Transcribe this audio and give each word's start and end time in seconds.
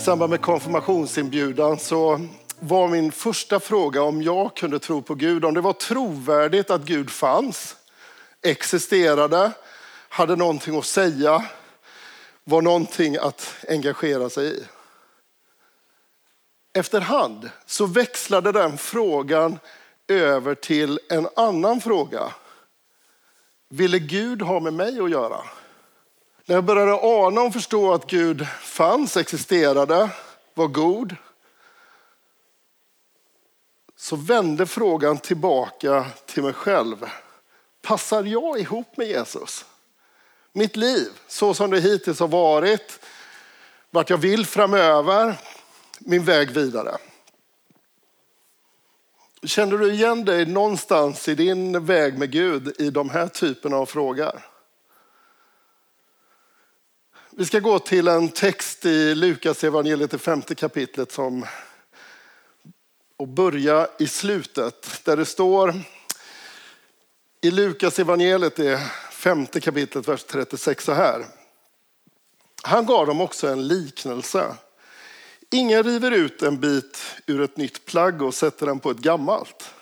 Samband 0.00 0.30
med 0.30 0.40
konfirmationsinbjudan 0.40 1.78
så 1.78 2.26
var 2.60 2.88
min 2.88 3.12
första 3.12 3.60
fråga 3.60 4.02
om 4.02 4.22
jag 4.22 4.56
kunde 4.56 4.78
tro 4.78 5.02
på 5.02 5.14
Gud, 5.14 5.44
om 5.44 5.54
det 5.54 5.60
var 5.60 5.72
trovärdigt 5.72 6.70
att 6.70 6.82
Gud 6.82 7.10
fanns, 7.10 7.76
existerade, 8.42 9.52
hade 10.08 10.36
någonting 10.36 10.78
att 10.78 10.84
säga, 10.84 11.44
var 12.44 12.62
någonting 12.62 13.16
att 13.16 13.54
engagera 13.68 14.30
sig 14.30 14.58
i. 14.58 14.64
Efterhand 16.74 17.50
så 17.66 17.86
växlade 17.86 18.52
den 18.52 18.78
frågan 18.78 19.58
över 20.08 20.54
till 20.54 21.00
en 21.08 21.28
annan 21.36 21.80
fråga. 21.80 22.32
Ville 23.68 23.98
Gud 23.98 24.42
ha 24.42 24.60
med 24.60 24.72
mig 24.72 25.00
att 25.00 25.10
göra? 25.10 25.40
När 26.50 26.56
jag 26.56 26.64
började 26.64 26.98
ana 27.02 27.42
och 27.42 27.52
förstå 27.52 27.92
att 27.92 28.06
Gud 28.06 28.46
fanns, 28.62 29.16
existerade, 29.16 30.10
var 30.54 30.66
god, 30.66 31.16
så 33.96 34.16
vände 34.16 34.66
frågan 34.66 35.18
tillbaka 35.18 36.06
till 36.26 36.42
mig 36.42 36.52
själv. 36.52 36.96
Passar 37.82 38.24
jag 38.24 38.58
ihop 38.60 38.96
med 38.96 39.08
Jesus? 39.08 39.64
Mitt 40.52 40.76
liv, 40.76 41.08
så 41.28 41.54
som 41.54 41.70
det 41.70 41.80
hittills 41.80 42.20
har 42.20 42.28
varit, 42.28 43.00
vart 43.90 44.10
jag 44.10 44.18
vill 44.18 44.46
framöver, 44.46 45.34
min 45.98 46.24
väg 46.24 46.50
vidare. 46.50 46.96
Känner 49.42 49.78
du 49.78 49.92
igen 49.92 50.24
dig 50.24 50.46
någonstans 50.46 51.28
i 51.28 51.34
din 51.34 51.84
väg 51.86 52.18
med 52.18 52.30
Gud 52.30 52.74
i 52.80 52.90
de 52.90 53.10
här 53.10 53.28
typerna 53.28 53.76
av 53.76 53.86
frågor? 53.86 54.49
Vi 57.32 57.46
ska 57.46 57.60
gå 57.60 57.78
till 57.78 58.08
en 58.08 58.28
text 58.28 58.86
i 58.86 59.14
Lukas 59.14 59.64
evangeliet 59.64 60.10
det 60.10 60.18
femte 60.18 60.54
kapitlet 60.54 61.12
som 61.12 61.46
och 63.16 63.28
börja 63.28 63.88
i 63.98 64.06
slutet 64.06 65.04
där 65.04 65.16
det 65.16 65.24
står 65.24 65.74
i 67.40 67.50
Lukas 67.50 67.98
evangeliet 67.98 68.56
det 68.56 68.80
femte 69.10 69.60
kapitlet 69.60 70.08
vers 70.08 70.24
36 70.24 70.84
så 70.84 70.92
här. 70.92 71.26
Han 72.62 72.86
gav 72.86 73.06
dem 73.06 73.20
också 73.20 73.48
en 73.48 73.68
liknelse. 73.68 74.54
Ingen 75.50 75.82
river 75.82 76.10
ut 76.10 76.42
en 76.42 76.60
bit 76.60 76.98
ur 77.26 77.40
ett 77.40 77.56
nytt 77.56 77.86
plagg 77.86 78.22
och 78.22 78.34
sätter 78.34 78.66
den 78.66 78.80
på 78.80 78.90
ett 78.90 78.98
gammalt. 78.98 79.74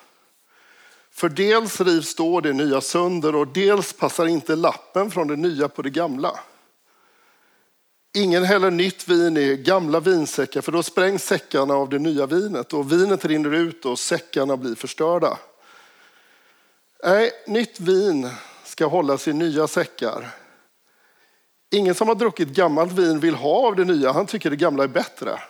För 1.10 1.28
dels 1.28 1.80
rivs 1.80 2.14
då 2.14 2.40
det 2.40 2.52
nya 2.52 2.80
sönder 2.80 3.34
och 3.34 3.48
dels 3.48 3.92
passar 3.92 4.26
inte 4.26 4.56
lappen 4.56 5.10
från 5.10 5.28
det 5.28 5.36
nya 5.36 5.68
på 5.68 5.82
det 5.82 5.90
gamla. 5.90 6.40
Ingen 8.14 8.44
häller 8.44 8.70
nytt 8.70 9.08
vin 9.08 9.36
i 9.36 9.56
gamla 9.56 10.00
vinsäckar 10.00 10.60
för 10.60 10.72
då 10.72 10.82
sprängs 10.82 11.24
säckarna 11.24 11.74
av 11.74 11.88
det 11.88 11.98
nya 11.98 12.26
vinet 12.26 12.72
och 12.72 12.92
vinet 12.92 13.24
rinner 13.24 13.54
ut 13.54 13.84
och 13.84 13.98
säckarna 13.98 14.56
blir 14.56 14.74
förstörda. 14.74 15.38
Nej, 17.04 17.30
nytt 17.46 17.80
vin 17.80 18.30
ska 18.64 18.86
hållas 18.86 19.28
i 19.28 19.32
nya 19.32 19.68
säckar. 19.68 20.28
Ingen 21.70 21.94
som 21.94 22.08
har 22.08 22.14
druckit 22.14 22.48
gammalt 22.48 22.92
vin 22.92 23.20
vill 23.20 23.34
ha 23.34 23.66
av 23.66 23.76
det 23.76 23.84
nya, 23.84 24.12
han 24.12 24.26
tycker 24.26 24.50
det 24.50 24.56
gamla 24.56 24.84
är 24.84 24.88
bättre. 24.88 25.40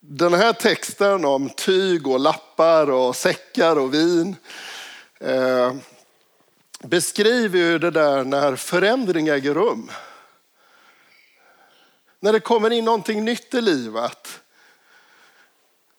Den 0.00 0.34
här 0.34 0.52
texten 0.52 1.24
om 1.24 1.50
tyg 1.50 2.06
och 2.06 2.20
lappar 2.20 2.90
och 2.90 3.16
säckar 3.16 3.78
och 3.78 3.94
vin 3.94 4.36
eh, 5.20 5.74
beskriver 6.84 7.58
ju 7.58 7.78
det 7.78 7.90
där 7.90 8.24
när 8.24 8.56
förändring 8.56 9.28
äger 9.28 9.54
rum. 9.54 9.90
När 12.20 12.32
det 12.32 12.40
kommer 12.40 12.70
in 12.70 12.84
någonting 12.84 13.24
nytt 13.24 13.54
i 13.54 13.60
livet 13.60 14.40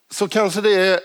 så 0.10 0.28
kanske 0.28 0.62
det 0.62 1.04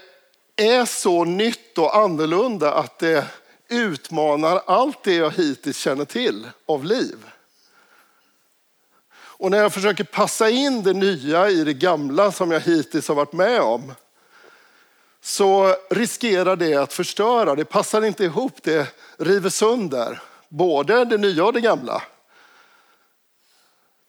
är 0.56 0.84
så 0.84 1.24
nytt 1.24 1.78
och 1.78 1.96
annorlunda 1.96 2.74
att 2.74 2.98
det 2.98 3.26
utmanar 3.68 4.62
allt 4.66 5.02
det 5.02 5.14
jag 5.14 5.30
hittills 5.30 5.78
känner 5.78 6.04
till 6.04 6.48
av 6.66 6.84
liv. 6.84 7.16
Och 9.14 9.50
när 9.50 9.58
jag 9.58 9.72
försöker 9.72 10.04
passa 10.04 10.50
in 10.50 10.82
det 10.82 10.92
nya 10.92 11.50
i 11.50 11.64
det 11.64 11.74
gamla 11.74 12.32
som 12.32 12.50
jag 12.50 12.60
hittills 12.60 13.08
har 13.08 13.14
varit 13.14 13.32
med 13.32 13.60
om 13.60 13.94
så 15.20 15.76
riskerar 15.90 16.56
det 16.56 16.74
att 16.74 16.92
förstöra. 16.92 17.54
Det 17.54 17.64
passar 17.64 18.04
inte 18.04 18.24
ihop, 18.24 18.62
det 18.62 18.88
river 19.18 19.50
sönder 19.50 20.22
både 20.48 21.04
det 21.04 21.18
nya 21.18 21.44
och 21.44 21.52
det 21.52 21.60
gamla. 21.60 22.02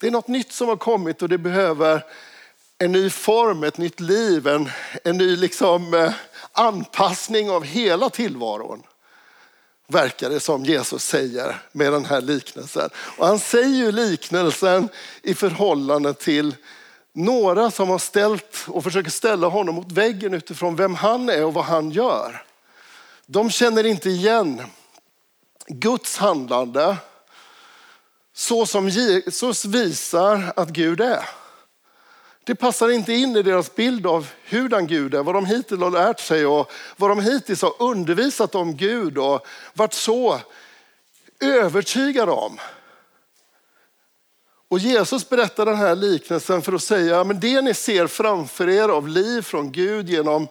Det 0.04 0.08
är 0.08 0.12
något 0.12 0.28
nytt 0.28 0.52
som 0.52 0.68
har 0.68 0.76
kommit 0.76 1.22
och 1.22 1.30
det 1.30 1.38
behöver 1.38 2.06
en 2.78 2.92
ny 2.92 3.10
form, 3.10 3.64
ett 3.64 3.78
nytt 3.78 4.00
liv, 4.00 4.48
en, 4.48 4.70
en 5.04 5.18
ny 5.18 5.36
liksom, 5.36 5.94
eh, 5.94 6.14
anpassning 6.52 7.50
av 7.50 7.64
hela 7.64 8.10
tillvaron. 8.10 8.84
Verkar 9.88 10.30
det 10.30 10.40
som 10.40 10.66
Jesus 10.66 11.04
säger 11.04 11.62
med 11.72 11.94
den 11.94 12.06
här 12.06 12.22
liknelsen. 12.22 12.90
Och 12.96 13.28
han 13.28 13.40
säger 13.40 13.68
ju 13.68 13.92
liknelsen 13.92 14.90
i 15.22 15.34
förhållande 15.34 16.14
till 16.14 16.56
några 17.14 17.72
som 17.72 17.90
har 17.90 18.00
ställt 18.00 18.66
och 18.68 18.84
försöker 18.84 19.12
ställa 19.12 19.48
honom 19.48 19.76
mot 19.76 19.92
väggen 19.92 20.34
utifrån 20.34 20.76
vem 20.76 20.96
han 20.96 21.30
är 21.30 21.46
och 21.46 21.54
vad 21.54 21.66
han 21.66 21.92
gör. 21.92 22.44
De 23.26 23.50
känner 23.50 23.84
inte 23.84 24.10
igen 24.10 24.62
Guds 25.68 26.18
handlande 26.18 26.98
så 28.34 28.66
som 28.66 28.90
Jesus 28.90 29.66
visar 29.66 30.54
att 30.56 30.70
Gud 30.70 31.02
är. 31.02 31.30
Det 32.44 32.56
passar 32.56 32.90
inte 32.90 33.14
in 33.14 33.36
i 33.36 33.42
deras 33.42 33.76
bild 33.76 34.08
av 34.08 34.28
hurdan 34.46 34.88
Gud 34.88 35.14
är, 35.14 35.24
vad 35.24 35.36
de 35.36 35.46
hittills 35.46 35.82
har 35.82 35.92
lärt 35.92 36.20
sig 36.20 36.46
och 36.46 36.72
vad 36.98 37.10
de 37.10 37.20
hittills 37.20 37.62
har 37.62 37.82
undervisat 37.82 38.56
om 38.56 38.76
Gud 38.76 39.18
och 39.18 39.46
varit 39.74 39.94
så 39.94 40.40
övertygade 41.40 42.32
om. 42.32 42.60
Och 44.68 44.80
Jesus 44.80 45.30
berättar 45.30 45.66
den 45.66 45.76
här 45.76 45.96
liknelsen 45.96 46.62
för 46.62 46.74
att 46.74 46.84
säga, 46.84 47.24
men 47.24 47.40
det 47.40 47.62
ni 47.62 47.74
ser 47.74 48.08
framför 48.08 48.70
er 48.70 48.90
av 48.90 49.08
liv 49.08 49.42
från 49.42 49.72
Gud 49.72 50.10
genom 50.10 50.48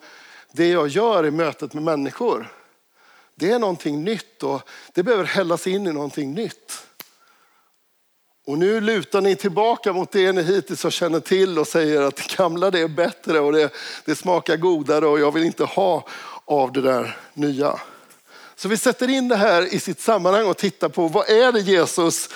det 0.52 0.68
jag 0.68 0.88
gör 0.88 1.26
i 1.26 1.30
mötet 1.30 1.74
med 1.74 1.82
människor, 1.82 2.52
det 3.34 3.50
är 3.50 3.58
någonting 3.58 4.04
nytt 4.04 4.42
och 4.42 4.68
det 4.92 5.02
behöver 5.02 5.24
hällas 5.24 5.66
in 5.66 5.86
i 5.86 5.92
någonting 5.92 6.34
nytt. 6.34 6.81
Och 8.46 8.58
nu 8.58 8.80
lutar 8.80 9.20
ni 9.20 9.36
tillbaka 9.36 9.92
mot 9.92 10.12
det 10.12 10.32
ni 10.32 10.42
hittills 10.42 10.82
har 10.82 10.90
känner 10.90 11.20
till 11.20 11.58
och 11.58 11.66
säger 11.66 12.02
att 12.02 12.16
det 12.16 12.36
gamla 12.36 12.70
det 12.70 12.80
är 12.80 12.88
bättre 12.88 13.40
och 13.40 13.52
det, 13.52 13.72
det 14.04 14.14
smakar 14.14 14.56
godare 14.56 15.06
och 15.06 15.20
jag 15.20 15.32
vill 15.32 15.44
inte 15.44 15.64
ha 15.64 16.06
av 16.44 16.72
det 16.72 16.80
där 16.80 17.16
nya. 17.34 17.80
Så 18.56 18.68
vi 18.68 18.76
sätter 18.76 19.10
in 19.10 19.28
det 19.28 19.36
här 19.36 19.74
i 19.74 19.80
sitt 19.80 20.00
sammanhang 20.00 20.46
och 20.46 20.56
tittar 20.56 20.88
på 20.88 21.08
vad 21.08 21.30
är 21.30 21.52
det 21.52 21.60
Jesus 21.60 22.28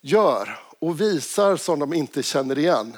gör 0.00 0.58
och 0.78 1.00
visar 1.00 1.56
som 1.56 1.78
de 1.78 1.94
inte 1.94 2.22
känner 2.22 2.58
igen. 2.58 2.96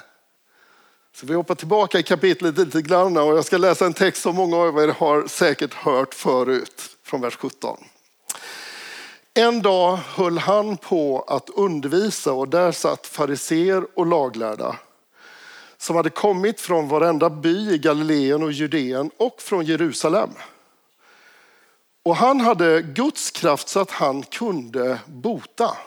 Så 1.15 1.25
vi 1.25 1.33
hoppar 1.33 1.55
tillbaka 1.55 1.99
i 1.99 2.03
kapitlet 2.03 2.57
lite 2.57 2.81
grann 2.81 3.17
och 3.17 3.37
jag 3.37 3.45
ska 3.45 3.57
läsa 3.57 3.85
en 3.85 3.93
text 3.93 4.21
som 4.21 4.35
många 4.35 4.57
av 4.57 4.79
er 4.79 4.87
har 4.87 5.27
säkert 5.27 5.73
hört 5.73 6.13
förut 6.13 6.97
från 7.03 7.21
vers 7.21 7.35
17. 7.35 7.77
En 9.33 9.61
dag 9.61 9.95
höll 9.95 10.37
han 10.37 10.77
på 10.77 11.25
att 11.27 11.49
undervisa 11.49 12.33
och 12.33 12.47
där 12.47 12.71
satt 12.71 13.07
fariser 13.07 13.85
och 13.95 14.05
laglärda 14.05 14.75
som 15.77 15.95
hade 15.95 16.09
kommit 16.09 16.61
från 16.61 16.87
varenda 16.87 17.29
by 17.29 17.73
i 17.73 17.77
Galileen 17.77 18.43
och 18.43 18.51
Judeen 18.51 19.11
och 19.17 19.41
från 19.41 19.65
Jerusalem. 19.65 20.29
Och 22.03 22.15
han 22.15 22.41
hade 22.41 22.81
Guds 22.81 23.31
kraft 23.31 23.67
så 23.69 23.79
att 23.79 23.91
han 23.91 24.23
kunde 24.23 24.99
bota. 25.05 25.77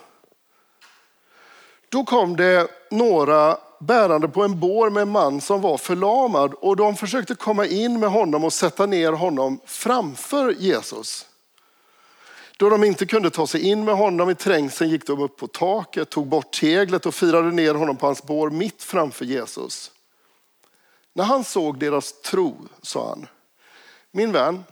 Då 1.88 2.05
kom 2.05 2.37
det 2.37 2.69
några 2.90 3.56
bärande 3.81 4.29
på 4.29 4.43
en 4.43 4.61
bår 4.61 4.90
med 4.90 5.02
en 5.02 5.11
man 5.11 5.40
som 5.40 5.61
var 5.61 5.79
förlamad 5.79 6.55
och 6.55 6.76
de 6.76 6.97
försökte 6.97 7.35
komma 7.35 7.67
in 7.67 8.00
med 8.00 8.11
honom 8.11 8.44
och 8.44 8.52
sätta 8.52 8.87
ner 8.87 9.12
honom 9.12 9.61
framför 9.64 10.52
Jesus. 10.58 11.26
Då 12.56 12.69
de 12.69 12.85
inte 12.85 13.06
kunde 13.06 13.31
ta 13.31 13.47
sig 13.47 13.61
in 13.61 13.85
med 13.85 13.95
honom 13.95 14.31
i 14.31 14.35
trängseln 14.35 14.91
gick 14.91 15.06
de 15.06 15.23
upp 15.23 15.37
på 15.37 15.47
taket, 15.47 16.11
tog 16.11 16.27
bort 16.27 16.53
teglet 16.61 17.06
och 17.06 17.15
firade 17.15 17.51
ner 17.51 17.75
honom 17.75 17.97
på 17.97 18.06
hans 18.06 18.23
bår 18.23 18.51
mitt 18.51 18.83
framför 18.83 19.25
Jesus. 19.25 19.91
När 21.12 21.25
han 21.25 21.45
såg 21.45 21.79
deras 21.79 22.21
tro 22.21 22.56
sa 22.83 23.09
han, 23.09 23.27
min 24.11 24.33
vän, 24.33 24.65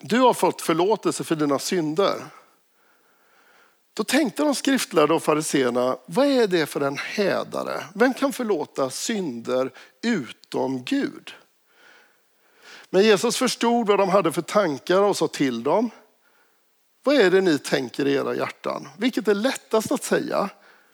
du 0.00 0.20
har 0.20 0.34
fått 0.34 0.62
förlåtelse 0.62 1.24
för 1.24 1.36
dina 1.36 1.58
synder. 1.58 2.24
Då 3.94 4.04
tänkte 4.04 4.42
de 4.42 4.54
skriftlärda 4.54 5.14
och 5.14 5.22
fariseerna, 5.22 5.96
vad 6.06 6.26
är 6.26 6.46
det 6.46 6.66
för 6.66 6.80
en 6.80 6.96
hädare? 6.96 7.84
Vem 7.94 8.14
kan 8.14 8.32
förlåta 8.32 8.90
synder 8.90 9.70
utom 10.02 10.84
Gud? 10.84 11.34
Men 12.90 13.02
Jesus 13.02 13.36
förstod 13.36 13.86
vad 13.86 13.98
de 13.98 14.08
hade 14.08 14.32
för 14.32 14.42
tankar 14.42 15.00
och 15.00 15.16
sa 15.16 15.28
till 15.28 15.62
dem, 15.62 15.90
vad 17.02 17.16
är 17.16 17.30
det 17.30 17.40
ni 17.40 17.58
tänker 17.58 18.06
i 18.06 18.14
era 18.14 18.34
hjärtan? 18.34 18.88
Vilket 18.98 19.28
är 19.28 19.34
lättast 19.34 19.92
att 19.92 20.04
säga? 20.04 20.50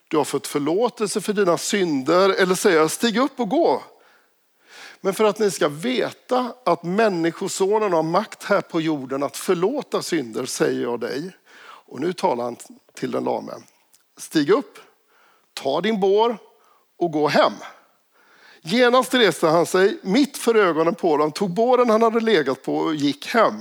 Du 0.08 0.16
har 0.16 0.24
fått 0.24 0.46
förlåtelse 0.46 1.20
för 1.20 1.32
dina 1.32 1.58
synder 1.58 2.30
eller 2.30 2.54
säga 2.54 2.88
stig 2.88 3.18
upp 3.18 3.40
och 3.40 3.48
gå. 3.48 3.82
Men 5.00 5.14
för 5.14 5.24
att 5.24 5.38
ni 5.38 5.50
ska 5.50 5.68
veta 5.68 6.52
att 6.64 6.82
människosonen 6.82 7.92
har 7.92 8.02
makt 8.02 8.44
här 8.44 8.60
på 8.60 8.80
jorden 8.80 9.22
att 9.22 9.36
förlåta 9.36 10.02
synder 10.02 10.46
säger 10.46 10.82
jag 10.82 11.00
dig. 11.00 11.36
Och 11.62 12.00
nu 12.00 12.12
talar 12.12 12.44
han 12.44 12.56
till 12.94 13.10
den 13.10 13.24
lame. 13.24 13.52
Stig 14.18 14.50
upp, 14.50 14.78
ta 15.54 15.80
din 15.80 16.00
bår 16.00 16.38
och 16.98 17.12
gå 17.12 17.28
hem. 17.28 17.52
Genast 18.62 19.14
reste 19.14 19.46
han 19.46 19.66
sig 19.66 19.98
mitt 20.02 20.36
för 20.36 20.54
ögonen 20.54 20.94
på 20.94 21.16
dem, 21.16 21.32
tog 21.32 21.50
båren 21.50 21.90
han 21.90 22.02
hade 22.02 22.20
legat 22.20 22.62
på 22.62 22.76
och 22.76 22.94
gick 22.94 23.26
hem. 23.26 23.54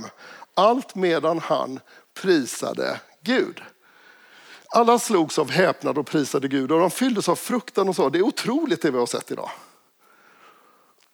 Allt 0.54 0.94
medan 0.94 1.38
han 1.38 1.80
prisade 2.22 3.00
Gud. 3.22 3.62
Alla 4.68 4.98
slogs 4.98 5.38
av 5.38 5.50
häpnad 5.50 5.98
och 5.98 6.06
prisade 6.06 6.48
Gud 6.48 6.72
och 6.72 6.80
de 6.80 6.90
fylldes 6.90 7.28
av 7.28 7.36
fruktan 7.36 7.88
och 7.88 7.96
sa 7.96 8.10
det 8.10 8.18
är 8.18 8.22
otroligt 8.22 8.82
det 8.82 8.90
vi 8.90 8.98
har 8.98 9.06
sett 9.06 9.30
idag. 9.30 9.50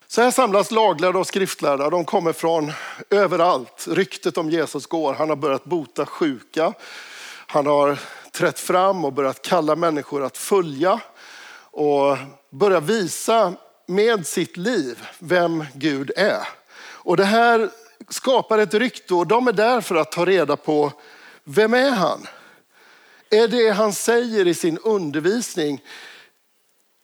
Så 0.07 0.21
här 0.21 0.31
samlas 0.31 0.71
laglärda 0.71 1.19
och 1.19 1.27
skriftlärda. 1.27 1.89
De 1.89 2.05
kommer 2.05 2.33
från 2.33 2.71
överallt. 3.09 3.87
Ryktet 3.89 4.37
om 4.37 4.49
Jesus 4.49 4.85
går. 4.85 5.13
Han 5.13 5.29
har 5.29 5.35
börjat 5.35 5.63
bota 5.63 6.05
sjuka. 6.05 6.73
Han 7.47 7.65
har 7.67 7.99
trätt 8.31 8.59
fram 8.59 9.05
och 9.05 9.13
börjat 9.13 9.41
kalla 9.41 9.75
människor 9.75 10.23
att 10.23 10.37
följa 10.37 10.99
och 11.71 12.17
börja 12.49 12.79
visa 12.79 13.53
med 13.85 14.27
sitt 14.27 14.57
liv 14.57 15.07
vem 15.19 15.65
Gud 15.73 16.11
är. 16.15 16.47
Och 16.83 17.17
det 17.17 17.25
här 17.25 17.69
skapar 18.13 18.57
ett 18.59 18.73
rykte 18.73 19.13
och 19.13 19.27
de 19.27 19.47
är 19.47 19.53
där 19.53 19.81
för 19.81 19.95
att 19.95 20.11
ta 20.11 20.25
reda 20.25 20.57
på 20.57 20.91
vem 21.43 21.73
är 21.73 21.91
han? 21.91 22.27
Är 23.29 23.47
det 23.47 23.69
han 23.69 23.93
säger 23.93 24.47
i 24.47 24.53
sin 24.53 24.77
undervisning 24.77 25.81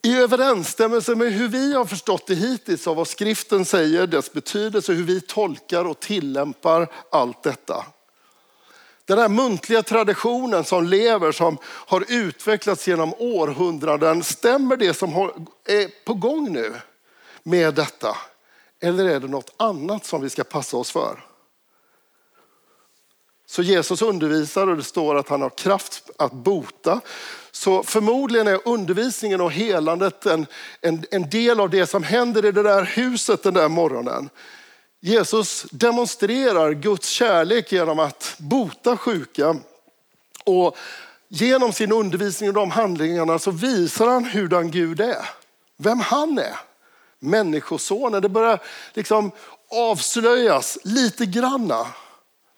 i 0.03 0.15
överensstämmelse 0.17 1.15
med 1.15 1.33
hur 1.33 1.47
vi 1.47 1.73
har 1.73 1.85
förstått 1.85 2.27
det 2.27 2.35
hittills 2.35 2.87
av 2.87 2.95
vad 2.95 3.07
skriften 3.07 3.65
säger, 3.65 4.07
dess 4.07 4.33
betydelse, 4.33 4.93
hur 4.93 5.03
vi 5.03 5.21
tolkar 5.21 5.85
och 5.85 5.99
tillämpar 5.99 6.87
allt 7.11 7.43
detta. 7.43 7.85
Den 9.05 9.19
här 9.19 9.29
muntliga 9.29 9.83
traditionen 9.83 10.63
som 10.63 10.87
lever, 10.87 11.31
som 11.31 11.57
har 11.63 12.05
utvecklats 12.07 12.87
genom 12.87 13.13
århundraden, 13.17 14.23
stämmer 14.23 14.77
det 14.77 14.93
som 14.93 15.09
är 15.65 16.05
på 16.05 16.13
gång 16.13 16.53
nu 16.53 16.73
med 17.43 17.73
detta? 17.73 18.17
Eller 18.81 19.05
är 19.05 19.19
det 19.19 19.27
något 19.27 19.53
annat 19.57 20.05
som 20.05 20.21
vi 20.21 20.29
ska 20.29 20.43
passa 20.43 20.77
oss 20.77 20.91
för? 20.91 21.25
Så 23.45 23.61
Jesus 23.61 24.01
undervisar 24.01 24.67
och 24.67 24.77
det 24.77 24.83
står 24.83 25.15
att 25.15 25.29
han 25.29 25.41
har 25.41 25.49
kraft 25.49 26.09
att 26.17 26.31
bota. 26.31 27.01
Så 27.51 27.83
förmodligen 27.83 28.47
är 28.47 28.67
undervisningen 28.67 29.41
och 29.41 29.51
helandet 29.51 30.25
en, 30.25 30.45
en, 30.81 31.05
en 31.11 31.29
del 31.29 31.59
av 31.59 31.69
det 31.69 31.87
som 31.87 32.03
händer 32.03 32.45
i 32.45 32.51
det 32.51 32.63
där 32.63 32.83
huset 32.83 33.43
den 33.43 33.53
där 33.53 33.69
morgonen. 33.69 34.29
Jesus 34.99 35.65
demonstrerar 35.71 36.71
Guds 36.71 37.09
kärlek 37.09 37.71
genom 37.71 37.99
att 37.99 38.35
bota 38.37 38.97
sjuka. 38.97 39.55
Och 40.43 40.77
genom 41.27 41.73
sin 41.73 41.91
undervisning 41.91 42.49
och 42.49 42.55
de 42.55 42.71
handlingarna 42.71 43.39
så 43.39 43.51
visar 43.51 44.07
han 44.07 44.25
hurdan 44.25 44.71
Gud 44.71 45.01
är. 45.01 45.29
Vem 45.77 45.99
han 45.99 46.37
är. 46.37 46.68
Människosonen. 47.19 48.21
Det 48.21 48.29
börjar 48.29 48.59
liksom 48.93 49.31
avslöjas 49.71 50.77
lite 50.83 51.25
granna. 51.25 51.87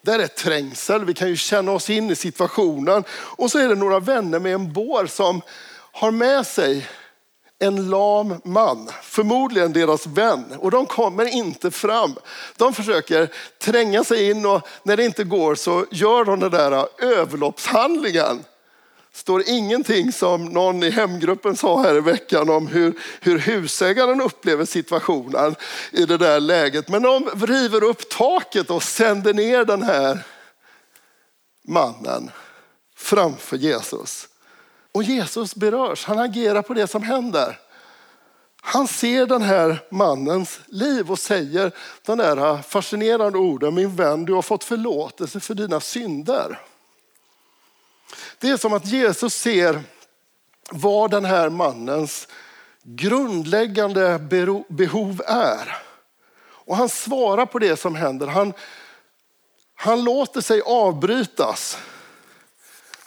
Där 0.04 0.20
är 0.20 0.28
trängsel, 0.28 1.06
vi 1.06 1.14
kan 1.14 1.30
ju 1.30 1.36
känna 1.36 1.72
oss 1.72 1.90
in 1.90 2.10
i 2.12 2.16
situationen. 2.16 3.04
Och 3.12 3.52
så 3.52 3.60
är 3.60 3.68
det 3.68 3.76
några 3.76 4.00
vänner 4.00 4.40
med 4.40 4.54
en 4.54 4.74
bår 4.74 5.06
som 5.06 5.42
har 5.92 6.12
med 6.12 6.48
sig 6.48 6.88
en 7.60 7.90
lam 7.90 8.42
man, 8.44 8.90
förmodligen 9.04 9.74
deras 9.74 10.08
vän. 10.08 10.46
Och 10.60 10.72
de 10.72 10.86
kommer 10.86 11.26
inte 11.26 11.72
fram. 11.72 12.16
De 12.58 12.74
försöker 12.74 13.30
tränga 13.60 14.04
sig 14.04 14.30
in 14.30 14.46
och 14.46 14.68
när 14.84 14.98
det 14.98 15.06
inte 15.06 15.24
går 15.24 15.56
så 15.56 15.86
gör 15.92 16.26
de 16.26 16.40
den 16.40 16.52
där 16.52 16.88
överloppshandlingen 16.98 18.44
står 19.14 19.44
ingenting 19.50 20.12
som 20.12 20.46
någon 20.46 20.84
i 20.84 20.90
hemgruppen 20.90 21.56
sa 21.56 21.82
här 21.82 21.96
i 21.96 22.02
veckan 22.02 22.50
om 22.50 22.68
hur, 22.68 23.00
hur 23.22 23.40
husägaren 23.40 24.22
upplever 24.22 24.66
situationen 24.66 25.56
i 25.92 26.06
det 26.06 26.18
där 26.18 26.40
läget. 26.40 26.90
Men 26.90 27.02
de 27.02 27.30
river 27.30 27.84
upp 27.84 28.10
taket 28.10 28.70
och 28.70 28.84
sänder 28.84 29.34
ner 29.34 29.66
den 29.66 29.84
här 29.84 30.20
mannen 31.68 32.32
framför 32.96 33.58
Jesus. 33.58 34.28
Och 34.92 35.04
Jesus 35.04 35.56
berörs, 35.56 36.06
han 36.06 36.20
agerar 36.20 36.62
på 36.62 36.74
det 36.74 36.88
som 36.88 37.04
händer. 37.04 37.60
Han 38.62 38.88
ser 38.88 39.26
den 39.26 39.42
här 39.42 39.84
mannens 39.92 40.60
liv 40.68 41.12
och 41.12 41.20
säger 41.20 41.72
de 42.06 42.18
där 42.18 42.62
fascinerande 42.62 43.38
orden, 43.38 43.76
min 43.76 43.96
vän 43.96 44.26
du 44.26 44.34
har 44.34 44.42
fått 44.42 44.64
förlåtelse 44.64 45.40
för 45.40 45.54
dina 45.54 45.80
synder. 45.80 46.60
Det 48.42 48.50
är 48.50 48.58
som 48.58 48.74
att 48.74 48.86
Jesus 48.86 49.34
ser 49.34 49.82
vad 50.72 51.12
den 51.12 51.26
här 51.26 51.50
mannens 51.50 52.28
grundläggande 52.84 54.20
behov 54.70 55.22
är. 55.28 55.78
Och 56.44 56.78
han 56.78 56.90
svarar 56.90 57.46
på 57.46 57.60
det 57.60 57.78
som 57.78 57.96
händer. 57.96 58.28
Han, 58.28 58.54
han 59.76 60.04
låter 60.04 60.42
sig 60.42 60.62
avbrytas. 60.62 61.78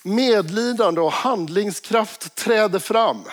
Medlidande 0.03 1.01
och 1.01 1.13
handlingskraft 1.13 2.35
träder 2.35 2.79
fram. 2.79 3.25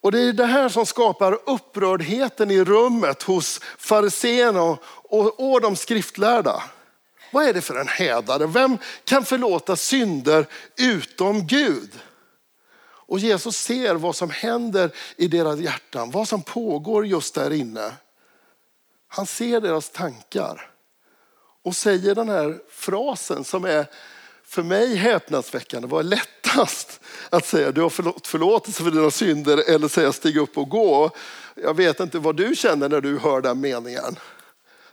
Och 0.00 0.12
det 0.12 0.20
är 0.20 0.32
det 0.32 0.46
här 0.46 0.68
som 0.68 0.86
skapar 0.86 1.38
upprördheten 1.46 2.50
i 2.50 2.64
rummet 2.64 3.22
hos 3.22 3.60
fariséerna 3.78 4.62
och, 4.62 4.84
och, 5.04 5.52
och 5.52 5.60
de 5.60 5.76
skriftlärda. 5.76 6.62
Vad 7.30 7.44
är 7.44 7.52
det 7.52 7.60
för 7.60 7.74
en 7.74 7.88
hädare? 7.88 8.46
Vem 8.46 8.78
kan 9.04 9.24
förlåta 9.24 9.76
synder 9.76 10.46
utom 10.76 11.46
Gud? 11.46 11.90
Och 13.08 13.18
Jesus 13.18 13.56
ser 13.56 13.94
vad 13.94 14.16
som 14.16 14.30
händer 14.30 14.90
i 15.16 15.28
deras 15.28 15.58
hjärtan, 15.60 16.10
vad 16.10 16.28
som 16.28 16.42
pågår 16.42 17.06
just 17.06 17.34
där 17.34 17.52
inne. 17.52 17.92
Han 19.08 19.26
ser 19.26 19.60
deras 19.60 19.90
tankar 19.90 20.70
och 21.62 21.76
säger 21.76 22.14
den 22.14 22.28
här 22.28 22.58
frasen 22.70 23.44
som 23.44 23.64
är 23.64 23.86
för 24.44 24.62
mig 24.62 24.96
häpnadsväckande. 24.96 25.88
Vad 25.88 26.00
är 26.00 26.08
lättast 26.08 27.00
att 27.30 27.46
säga 27.46 27.72
du 27.72 27.80
har 27.80 27.90
förlåtelse 28.26 28.82
för 28.82 28.90
dina 28.90 29.10
synder 29.10 29.70
eller 29.70 29.88
säga 29.88 30.12
stig 30.12 30.36
upp 30.36 30.58
och 30.58 30.68
gå. 30.68 31.10
Jag 31.54 31.74
vet 31.74 32.00
inte 32.00 32.18
vad 32.18 32.36
du 32.36 32.56
känner 32.56 32.88
när 32.88 33.00
du 33.00 33.18
hör 33.18 33.40
den 33.40 33.60
meningen 33.60 34.16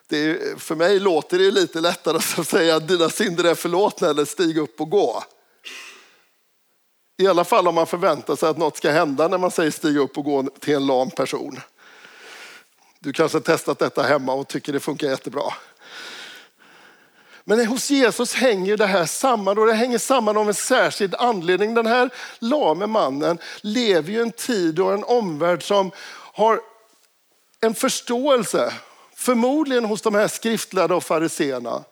det, 0.07 0.61
för 0.61 0.75
mig 0.75 0.99
låter 0.99 1.39
det 1.39 1.51
lite 1.51 1.81
lättare 1.81 2.17
att 2.17 2.47
säga 2.47 2.75
att 2.75 2.87
dina 2.87 3.09
synder 3.09 3.43
är 3.43 3.55
förlåtna 3.55 4.09
eller 4.09 4.25
stig 4.25 4.57
upp 4.57 4.81
och 4.81 4.89
gå. 4.89 5.23
I 7.17 7.27
alla 7.27 7.43
fall 7.43 7.67
om 7.67 7.75
man 7.75 7.87
förväntar 7.87 8.35
sig 8.35 8.49
att 8.49 8.57
något 8.57 8.77
ska 8.77 8.91
hända 8.91 9.27
när 9.27 9.37
man 9.37 9.51
säger 9.51 9.71
stig 9.71 9.97
upp 9.97 10.17
och 10.17 10.23
gå 10.23 10.43
till 10.59 10.75
en 10.75 10.85
lam 10.85 11.11
person. 11.11 11.59
Du 12.99 13.13
kanske 13.13 13.35
har 13.35 13.43
testat 13.43 13.79
detta 13.79 14.03
hemma 14.03 14.33
och 14.33 14.47
tycker 14.47 14.73
det 14.73 14.79
funkar 14.79 15.07
jättebra. 15.07 15.53
Men 17.43 17.65
hos 17.65 17.91
Jesus 17.91 18.33
hänger 18.33 18.77
det 18.77 18.85
här 18.85 19.05
samman 19.05 19.57
och 19.57 19.65
det 19.65 19.73
hänger 19.73 19.97
samman 19.97 20.37
av 20.37 20.47
en 20.47 20.53
särskild 20.53 21.15
anledning. 21.15 21.73
Den 21.73 21.85
här 21.85 22.09
lame 22.39 22.87
mannen 22.87 23.37
lever 23.61 24.11
ju 24.11 24.21
en 24.21 24.31
tid 24.31 24.79
och 24.79 24.93
en 24.93 25.03
omvärld 25.03 25.63
som 25.63 25.91
har 26.33 26.61
en 27.61 27.75
förståelse 27.75 28.73
förmodligen 29.23 29.85
hos 29.85 30.01
de 30.01 30.15
här 30.15 30.27
skriftlärda 30.27 30.95
och 30.95 31.03
fariseerna, 31.03 31.83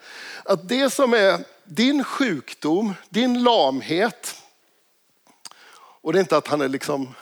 att 0.45 0.69
det 0.69 0.89
som 0.89 1.13
är 1.13 1.39
din 1.63 2.03
sjukdom, 2.03 2.93
din 3.09 3.43
lamhet, 3.43 4.35
och 6.01 6.13
det 6.13 6.19
är 6.19 6.21
inte 6.21 6.38
att 6.38 6.47
han 6.47 6.61
är 6.61 6.69
liksom 6.69 7.15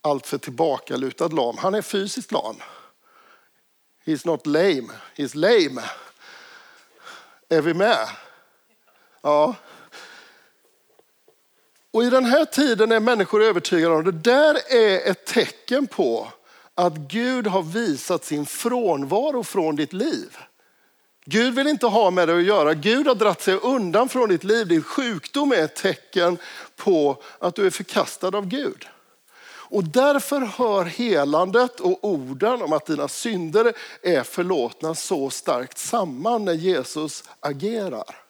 alltför 0.00 0.38
tillbakalutad 0.38 1.28
lam, 1.28 1.56
han 1.58 1.74
är 1.74 1.82
fysiskt 1.82 2.32
lam. 2.32 2.56
He's 4.04 4.26
not 4.26 4.46
lame, 4.46 4.88
he's 5.16 5.36
lame. 5.36 5.82
Är 7.48 7.62
vi 7.62 7.74
med? 7.74 8.08
Ja. 9.22 9.54
Och 11.90 12.04
i 12.04 12.10
den 12.10 12.24
här 12.24 12.44
tiden 12.44 12.92
är 12.92 13.00
människor 13.00 13.42
övertygade 13.42 13.94
om 13.94 14.04
det 14.04 14.12
där 14.12 14.72
är 14.72 15.10
ett 15.10 15.26
tecken 15.26 15.86
på 15.86 16.32
att 16.78 16.96
Gud 16.96 17.46
har 17.46 17.62
visat 17.62 18.24
sin 18.24 18.46
frånvaro 18.46 19.44
från 19.44 19.76
ditt 19.76 19.92
liv. 19.92 20.36
Gud 21.24 21.54
vill 21.54 21.66
inte 21.66 21.86
ha 21.86 22.10
med 22.10 22.28
dig 22.28 22.38
att 22.38 22.44
göra. 22.44 22.74
Gud 22.74 23.06
har 23.06 23.14
dratt 23.14 23.42
sig 23.42 23.54
undan 23.54 24.08
från 24.08 24.28
ditt 24.28 24.44
liv. 24.44 24.66
Din 24.66 24.82
sjukdom 24.82 25.52
är 25.52 25.64
ett 25.64 25.76
tecken 25.76 26.38
på 26.76 27.22
att 27.38 27.54
du 27.54 27.66
är 27.66 27.70
förkastad 27.70 28.28
av 28.28 28.46
Gud. 28.46 28.86
Och 29.70 29.84
därför 29.84 30.40
hör 30.40 30.84
helandet 30.84 31.80
och 31.80 31.98
orden 32.04 32.62
om 32.62 32.72
att 32.72 32.86
dina 32.86 33.08
synder 33.08 33.72
är 34.02 34.22
förlåtna 34.22 34.94
så 34.94 35.30
starkt 35.30 35.78
samman 35.78 36.44
när 36.44 36.52
Jesus 36.54 37.24
agerar. 37.40 38.27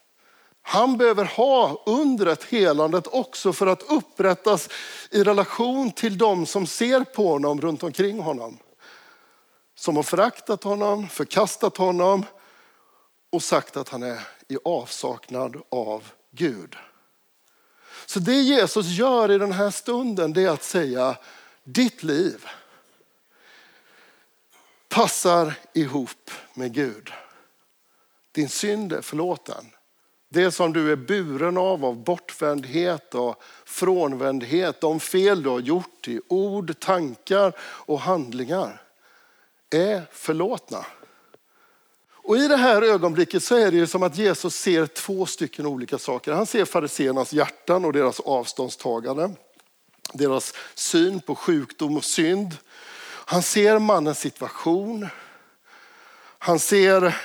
Han 0.68 0.96
behöver 0.96 1.24
ha 1.24 1.82
undret, 1.86 2.44
helandet 2.44 3.06
också 3.06 3.52
för 3.52 3.66
att 3.66 3.82
upprättas 3.82 4.68
i 5.10 5.22
relation 5.22 5.92
till 5.92 6.18
de 6.18 6.46
som 6.46 6.66
ser 6.66 7.04
på 7.04 7.28
honom 7.28 7.60
runt 7.60 7.82
omkring 7.82 8.20
honom. 8.20 8.58
Som 9.74 9.96
har 9.96 10.02
föraktat 10.02 10.64
honom, 10.64 11.08
förkastat 11.08 11.76
honom 11.76 12.24
och 13.30 13.42
sagt 13.42 13.76
att 13.76 13.88
han 13.88 14.02
är 14.02 14.20
i 14.48 14.58
avsaknad 14.64 15.56
av 15.68 16.04
Gud. 16.30 16.76
Så 18.06 18.20
det 18.20 18.40
Jesus 18.40 18.86
gör 18.86 19.30
i 19.30 19.38
den 19.38 19.52
här 19.52 19.70
stunden 19.70 20.32
det 20.32 20.42
är 20.42 20.50
att 20.50 20.64
säga 20.64 21.16
ditt 21.64 22.02
liv 22.02 22.46
passar 24.88 25.54
ihop 25.74 26.30
med 26.54 26.74
Gud. 26.74 27.12
Din 28.32 28.48
synd 28.48 28.92
är 28.92 29.02
förlåten. 29.02 29.64
Det 30.28 30.50
som 30.50 30.72
du 30.72 30.92
är 30.92 30.96
buren 30.96 31.56
av, 31.56 31.84
av 31.84 32.04
bortvändhet 32.04 33.14
och 33.14 33.42
frånvändhet, 33.64 34.80
de 34.80 35.00
fel 35.00 35.42
du 35.42 35.48
har 35.48 35.60
gjort 35.60 36.08
i 36.08 36.20
ord, 36.28 36.80
tankar 36.80 37.52
och 37.60 38.00
handlingar 38.00 38.82
är 39.70 40.02
förlåtna. 40.12 40.86
Och 42.28 42.36
I 42.36 42.48
det 42.48 42.56
här 42.56 42.82
ögonblicket 42.82 43.42
så 43.42 43.56
är 43.56 43.70
det 43.70 43.76
ju 43.76 43.86
som 43.86 44.02
att 44.02 44.16
Jesus 44.16 44.54
ser 44.54 44.86
två 44.86 45.26
stycken 45.26 45.66
olika 45.66 45.98
saker. 45.98 46.32
Han 46.32 46.46
ser 46.46 46.64
fariseernas 46.64 47.32
hjärtan 47.32 47.84
och 47.84 47.92
deras 47.92 48.20
avståndstagande. 48.20 49.30
Deras 50.12 50.54
syn 50.74 51.20
på 51.20 51.34
sjukdom 51.34 51.96
och 51.96 52.04
synd. 52.04 52.56
Han 53.04 53.42
ser 53.42 53.78
mannens 53.78 54.18
situation. 54.18 55.08
Han 56.38 56.58
ser 56.58 57.16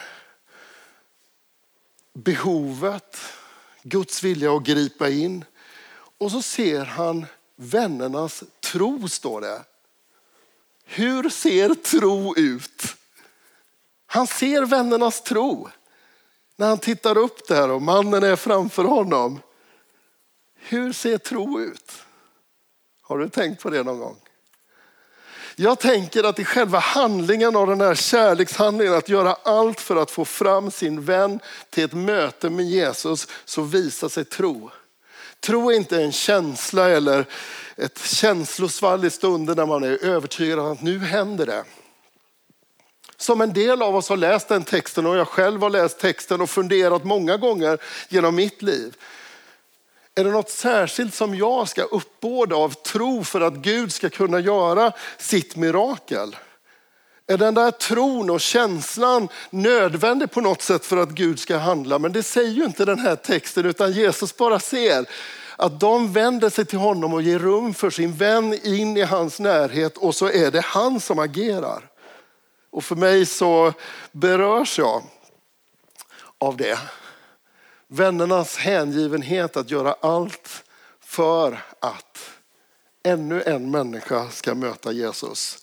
behovet, 2.14 3.18
Guds 3.82 4.24
vilja 4.24 4.56
att 4.56 4.64
gripa 4.64 5.10
in. 5.10 5.46
Och 6.18 6.32
så 6.32 6.42
ser 6.42 6.86
han 6.86 7.26
vännernas 7.56 8.44
tro, 8.60 9.08
står 9.08 9.42
det. 9.42 9.64
Hur 10.86 11.30
ser 11.30 11.74
tro 11.74 12.36
ut? 12.38 12.96
Han 14.06 14.28
ser 14.28 14.66
vännernas 14.66 15.22
tro 15.22 15.70
när 16.56 16.68
han 16.68 16.78
tittar 16.78 17.18
upp 17.18 17.48
där 17.48 17.72
och 17.72 17.82
mannen 17.82 18.24
är 18.24 18.36
framför 18.36 18.84
honom. 18.84 19.40
Hur 20.56 20.94
ser 20.94 21.18
tro 21.18 21.60
ut? 21.60 21.92
Har 23.02 23.18
du 23.18 23.30
tänkt 23.30 23.64
på 23.64 23.70
det 23.70 23.84
någon 23.84 24.00
gång? 24.00 24.23
Jag 25.56 25.80
tänker 25.80 26.24
att 26.24 26.40
i 26.40 26.46
själva 26.46 26.80
handlingen 26.80 27.56
av 27.56 27.68
den 27.68 27.82
här 27.82 27.96
kärlekshandlingen, 27.96 28.94
att 28.94 29.10
göra 29.10 29.38
allt 29.44 29.80
för 29.82 29.96
att 29.96 30.12
få 30.12 30.26
fram 30.26 30.72
sin 30.72 31.06
vän 31.06 31.40
till 31.70 31.84
ett 31.84 31.94
möte 31.94 32.50
med 32.50 32.66
Jesus, 32.66 33.28
så 33.46 33.62
visar 33.62 34.10
sig 34.10 34.26
tro. 34.26 34.72
Tro 35.40 35.72
är 35.72 35.76
inte 35.76 36.02
en 36.04 36.12
känsla 36.12 36.90
eller 36.90 37.26
ett 37.76 38.00
känslosvall 38.00 39.06
i 39.06 39.10
stunden 39.10 39.56
när 39.56 39.66
man 39.66 39.84
är 39.84 40.06
övertygad 40.06 40.60
om 40.60 40.72
att 40.72 40.82
nu 40.82 41.00
händer 41.00 41.46
det. 41.46 41.64
Som 43.18 43.42
en 43.42 43.54
del 43.54 43.82
av 43.82 43.96
oss 43.96 44.10
har 44.10 44.18
läst 44.18 44.48
den 44.48 44.64
texten 44.64 45.06
och 45.06 45.18
jag 45.18 45.28
själv 45.28 45.62
har 45.62 45.70
läst 45.70 46.00
texten 46.00 46.42
och 46.42 46.50
funderat 46.50 47.04
många 47.04 47.38
gånger 47.38 47.78
genom 48.10 48.36
mitt 48.36 48.62
liv. 48.62 48.96
Är 50.16 50.24
det 50.24 50.32
något 50.32 50.50
särskilt 50.50 51.14
som 51.14 51.36
jag 51.36 51.70
ska 51.70 51.84
uppbåda 51.84 52.56
av 52.56 52.70
tro 52.70 53.24
för 53.24 53.42
att 53.42 53.54
Gud 53.54 53.94
ska 53.94 54.10
kunna 54.10 54.40
göra 54.40 54.92
sitt 55.18 55.56
mirakel? 55.56 56.36
Är 57.28 57.38
den 57.38 57.54
där 57.54 57.72
tron 57.72 58.30
och 58.30 58.42
känslan 58.42 59.28
nödvändig 59.50 60.32
på 60.32 60.42
något 60.42 60.62
sätt 60.62 60.86
för 60.86 60.98
att 60.98 61.10
Gud 61.10 61.40
ska 61.40 61.58
handla? 61.58 62.00
Men 62.00 62.12
det 62.12 62.24
säger 62.24 62.52
ju 62.52 62.66
inte 62.66 62.86
den 62.86 63.00
här 63.00 63.16
texten 63.16 63.66
utan 63.66 63.92
Jesus 63.92 64.38
bara 64.38 64.60
ser 64.60 65.06
att 65.58 65.80
de 65.80 66.14
vänder 66.14 66.50
sig 66.50 66.66
till 66.66 66.80
honom 66.80 67.14
och 67.14 67.22
ger 67.22 67.40
rum 67.40 67.74
för 67.74 67.90
sin 67.90 68.14
vän 68.14 68.54
in 68.64 68.98
i 68.98 69.02
hans 69.02 69.40
närhet 69.40 69.98
och 69.98 70.16
så 70.16 70.30
är 70.30 70.52
det 70.52 70.62
han 70.62 71.00
som 71.00 71.20
agerar. 71.20 71.90
Och 72.72 72.84
för 72.84 72.96
mig 72.96 73.26
så 73.26 73.74
berörs 74.12 74.80
jag 74.80 75.04
av 76.38 76.58
det. 76.58 76.80
Vännernas 77.96 78.58
hängivenhet 78.58 79.58
att 79.58 79.72
göra 79.72 79.96
allt 80.02 80.64
för 81.00 81.60
att 81.80 82.20
ännu 83.04 83.42
en 83.42 83.72
människa 83.72 84.30
ska 84.30 84.56
möta 84.56 84.92
Jesus. 84.92 85.58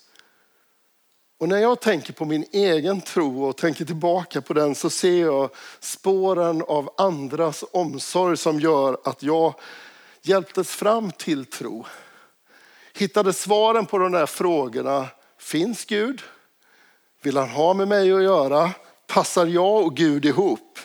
Och 1.38 1.48
när 1.48 1.58
jag 1.58 1.80
tänker 1.80 2.12
på 2.12 2.24
min 2.24 2.44
egen 2.52 3.00
tro 3.00 3.44
och 3.44 3.56
tänker 3.56 3.84
tillbaka 3.84 4.40
på 4.40 4.54
den 4.54 4.74
så 4.74 4.90
ser 4.90 5.20
jag 5.20 5.50
spåren 5.80 6.62
av 6.62 6.94
andras 6.96 7.64
omsorg 7.72 8.36
som 8.36 8.60
gör 8.60 8.98
att 9.04 9.22
jag 9.22 9.54
hjälptes 10.22 10.70
fram 10.70 11.12
till 11.12 11.44
tro. 11.44 11.86
Hittade 12.94 13.32
svaren 13.32 13.86
på 13.86 13.98
de 13.98 14.12
där 14.12 14.26
frågorna. 14.26 15.08
Finns 15.38 15.84
Gud? 15.84 16.22
Vill 17.22 17.36
han 17.36 17.48
ha 17.48 17.74
med 17.74 17.88
mig 17.88 18.12
att 18.12 18.22
göra? 18.22 18.70
Passar 19.06 19.46
jag 19.46 19.84
och 19.84 19.96
Gud 19.96 20.24
ihop? 20.24 20.78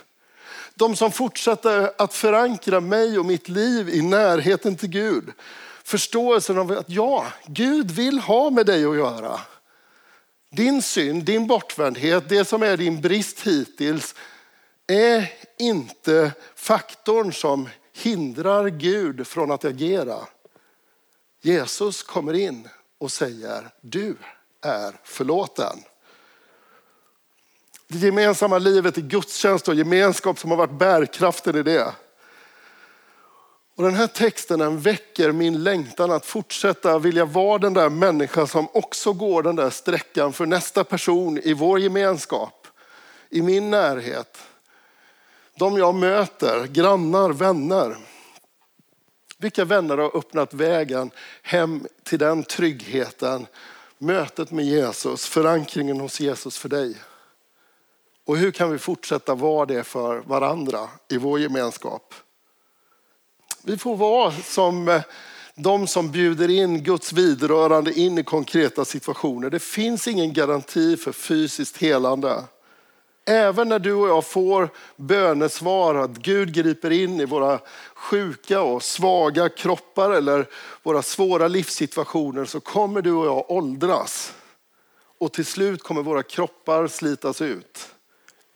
De 0.75 0.95
som 0.95 1.11
fortsatte 1.11 1.93
att 1.97 2.13
förankra 2.13 2.79
mig 2.79 3.19
och 3.19 3.25
mitt 3.25 3.49
liv 3.49 3.89
i 3.89 4.01
närheten 4.01 4.75
till 4.75 4.89
Gud. 4.89 5.33
Förståelsen 5.83 6.57
av 6.57 6.71
att 6.71 6.89
ja, 6.89 7.25
Gud 7.45 7.91
vill 7.91 8.19
ha 8.19 8.49
med 8.49 8.65
dig 8.65 8.85
att 8.85 8.95
göra. 8.95 9.39
Din 10.51 10.81
synd, 10.81 11.23
din 11.23 11.47
bortvändhet, 11.47 12.29
det 12.29 12.45
som 12.45 12.63
är 12.63 12.77
din 12.77 13.01
brist 13.01 13.39
hittills 13.39 14.15
är 14.87 15.33
inte 15.59 16.31
faktorn 16.55 17.33
som 17.33 17.69
hindrar 17.93 18.67
Gud 18.67 19.27
från 19.27 19.51
att 19.51 19.65
agera. 19.65 20.17
Jesus 21.41 22.03
kommer 22.03 22.33
in 22.33 22.69
och 22.97 23.11
säger 23.11 23.69
du 23.81 24.15
är 24.61 24.99
förlåten 25.03 25.83
det 27.87 27.97
gemensamma 27.97 28.57
livet 28.57 28.97
i 28.97 29.01
gudstjänst 29.01 29.67
och 29.67 29.75
gemenskap 29.75 30.39
som 30.39 30.49
har 30.49 30.57
varit 30.57 30.79
bärkraften 30.79 31.55
i 31.55 31.63
det. 31.63 31.93
Och 33.75 33.83
den 33.83 33.93
här 33.93 34.07
texten 34.07 34.59
den 34.59 34.79
väcker 34.79 35.31
min 35.31 35.63
längtan 35.63 36.11
att 36.11 36.25
fortsätta 36.25 36.99
vilja 36.99 37.25
vara 37.25 37.57
den 37.57 37.73
där 37.73 37.89
människan 37.89 38.47
som 38.47 38.67
också 38.73 39.13
går 39.13 39.43
den 39.43 39.55
där 39.55 39.69
sträckan 39.69 40.33
för 40.33 40.45
nästa 40.45 40.83
person 40.83 41.37
i 41.37 41.53
vår 41.53 41.79
gemenskap, 41.79 42.67
i 43.29 43.41
min 43.41 43.69
närhet. 43.69 44.37
De 45.59 45.77
jag 45.77 45.95
möter, 45.95 46.67
grannar, 46.67 47.29
vänner. 47.29 47.97
Vilka 49.37 49.65
vänner 49.65 49.97
har 49.97 50.17
öppnat 50.17 50.53
vägen 50.53 51.11
hem 51.41 51.87
till 52.03 52.19
den 52.19 52.43
tryggheten, 52.43 53.47
mötet 53.97 54.51
med 54.51 54.65
Jesus, 54.65 55.25
förankringen 55.25 55.99
hos 55.99 56.19
Jesus 56.19 56.57
för 56.57 56.69
dig? 56.69 56.95
Och 58.25 58.37
hur 58.37 58.51
kan 58.51 58.71
vi 58.71 58.77
fortsätta 58.77 59.35
vara 59.35 59.65
det 59.65 59.83
för 59.83 60.19
varandra 60.19 60.89
i 61.09 61.17
vår 61.17 61.39
gemenskap? 61.39 62.13
Vi 63.63 63.77
får 63.77 63.95
vara 63.95 64.31
som 64.31 64.87
eh, 64.87 65.01
de 65.55 65.87
som 65.87 66.11
bjuder 66.11 66.49
in 66.49 66.83
Guds 66.83 67.13
vidrörande 67.13 67.99
in 67.99 68.17
i 68.17 68.23
konkreta 68.23 68.85
situationer. 68.85 69.49
Det 69.49 69.59
finns 69.59 70.07
ingen 70.07 70.33
garanti 70.33 70.97
för 70.97 71.11
fysiskt 71.11 71.77
helande. 71.77 72.43
Även 73.27 73.69
när 73.69 73.79
du 73.79 73.93
och 73.93 74.09
jag 74.09 74.25
får 74.25 74.69
bönesvar 74.95 75.95
att 75.95 76.17
Gud 76.17 76.53
griper 76.53 76.91
in 76.91 77.19
i 77.19 77.25
våra 77.25 77.59
sjuka 77.95 78.61
och 78.61 78.83
svaga 78.83 79.49
kroppar 79.49 80.11
eller 80.11 80.49
våra 80.83 81.01
svåra 81.01 81.47
livssituationer 81.47 82.45
så 82.45 82.59
kommer 82.59 83.01
du 83.01 83.11
och 83.11 83.25
jag 83.25 83.51
åldras. 83.51 84.33
Och 85.19 85.33
till 85.33 85.45
slut 85.45 85.83
kommer 85.83 86.01
våra 86.01 86.23
kroppar 86.23 86.87
slitas 86.87 87.41
ut. 87.41 87.94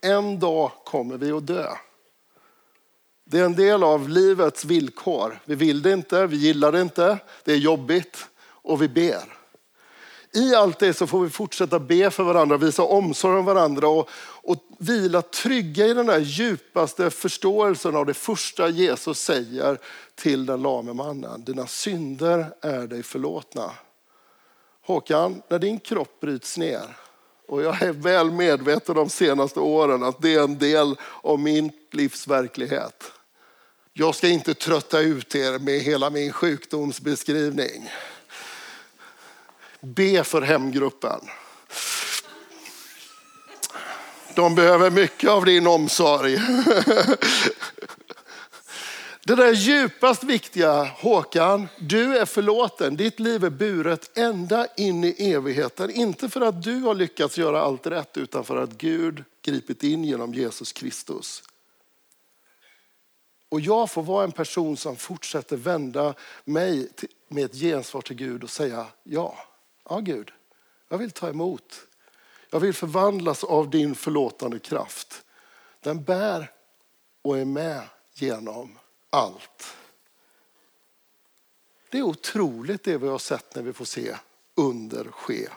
En 0.00 0.38
dag 0.38 0.70
kommer 0.84 1.16
vi 1.16 1.32
att 1.32 1.46
dö. 1.46 1.66
Det 3.24 3.38
är 3.38 3.44
en 3.44 3.56
del 3.56 3.82
av 3.82 4.08
livets 4.08 4.64
villkor. 4.64 5.40
Vi 5.44 5.54
vill 5.54 5.82
det 5.82 5.92
inte, 5.92 6.26
vi 6.26 6.36
gillar 6.36 6.72
det 6.72 6.80
inte, 6.80 7.18
det 7.44 7.52
är 7.52 7.56
jobbigt 7.56 8.26
och 8.38 8.82
vi 8.82 8.88
ber. 8.88 9.40
I 10.32 10.54
allt 10.54 10.78
det 10.78 10.94
så 10.94 11.06
får 11.06 11.20
vi 11.20 11.30
fortsätta 11.30 11.78
be 11.78 12.10
för 12.10 12.22
varandra, 12.22 12.56
visa 12.56 12.82
omsorg 12.82 13.38
om 13.38 13.44
varandra 13.44 13.88
och, 13.88 14.08
och 14.42 14.56
vila 14.78 15.22
trygga 15.22 15.86
i 15.86 15.94
den 15.94 16.06
där 16.06 16.18
djupaste 16.18 17.10
förståelsen 17.10 17.96
av 17.96 18.06
det 18.06 18.14
första 18.14 18.68
Jesus 18.68 19.20
säger 19.20 19.78
till 20.14 20.46
den 20.46 20.62
lame 20.62 20.92
mannen. 20.92 21.44
Dina 21.44 21.66
synder 21.66 22.46
är 22.60 22.86
dig 22.86 23.02
förlåtna. 23.02 23.70
Håkan, 24.82 25.42
när 25.48 25.58
din 25.58 25.78
kropp 25.78 26.20
bryts 26.20 26.58
ner, 26.58 26.96
och 27.50 27.62
jag 27.62 27.82
är 27.82 27.92
väl 27.92 28.30
medveten 28.30 28.94
de 28.94 29.10
senaste 29.10 29.60
åren 29.60 30.02
att 30.02 30.22
det 30.22 30.34
är 30.34 30.42
en 30.42 30.58
del 30.58 30.96
av 31.22 31.38
min 31.38 31.72
livsverklighet. 31.92 33.12
Jag 33.92 34.14
ska 34.14 34.28
inte 34.28 34.54
trötta 34.54 35.00
ut 35.00 35.34
er 35.34 35.58
med 35.58 35.80
hela 35.80 36.10
min 36.10 36.32
sjukdomsbeskrivning. 36.32 37.90
Be 39.80 40.24
för 40.24 40.42
hemgruppen. 40.42 41.20
De 44.34 44.54
behöver 44.54 44.90
mycket 44.90 45.30
av 45.30 45.44
din 45.44 45.66
omsorg. 45.66 46.38
Det 49.24 49.34
där 49.34 49.52
djupast 49.52 50.24
viktiga, 50.24 50.84
Håkan, 50.84 51.68
du 51.78 52.18
är 52.18 52.24
förlåten. 52.24 52.96
Ditt 52.96 53.20
liv 53.20 53.44
är 53.44 53.50
buret 53.50 54.18
ända 54.18 54.66
in 54.76 55.04
i 55.04 55.32
evigheten. 55.32 55.90
Inte 55.90 56.28
för 56.28 56.40
att 56.40 56.62
du 56.62 56.80
har 56.80 56.94
lyckats 56.94 57.38
göra 57.38 57.60
allt 57.60 57.86
rätt, 57.86 58.16
utan 58.16 58.44
för 58.44 58.56
att 58.56 58.70
Gud 58.70 59.24
gripit 59.42 59.82
in 59.82 60.04
genom 60.04 60.34
Jesus 60.34 60.72
Kristus. 60.72 61.42
Och 63.48 63.60
jag 63.60 63.90
får 63.90 64.02
vara 64.02 64.24
en 64.24 64.32
person 64.32 64.76
som 64.76 64.96
fortsätter 64.96 65.56
vända 65.56 66.14
mig 66.44 66.88
med 67.28 67.44
ett 67.44 67.54
gensvar 67.54 68.00
till 68.00 68.16
Gud 68.16 68.44
och 68.44 68.50
säga 68.50 68.86
ja. 69.02 69.38
Ja 69.88 69.98
Gud, 69.98 70.30
jag 70.88 70.98
vill 70.98 71.10
ta 71.10 71.28
emot. 71.28 71.86
Jag 72.50 72.60
vill 72.60 72.74
förvandlas 72.74 73.44
av 73.44 73.70
din 73.70 73.94
förlåtande 73.94 74.58
kraft. 74.58 75.24
Den 75.80 76.02
bär 76.02 76.50
och 77.22 77.38
är 77.38 77.44
med 77.44 77.82
genom 78.14 78.79
allt. 79.10 79.76
Det 81.90 81.98
är 81.98 82.02
otroligt 82.02 82.84
det 82.84 82.96
vi 82.96 83.08
har 83.08 83.18
sett 83.18 83.54
när 83.54 83.62
vi 83.62 83.72
får 83.72 83.84
se 83.84 84.14
under 84.54 85.04
ske. 85.04 85.48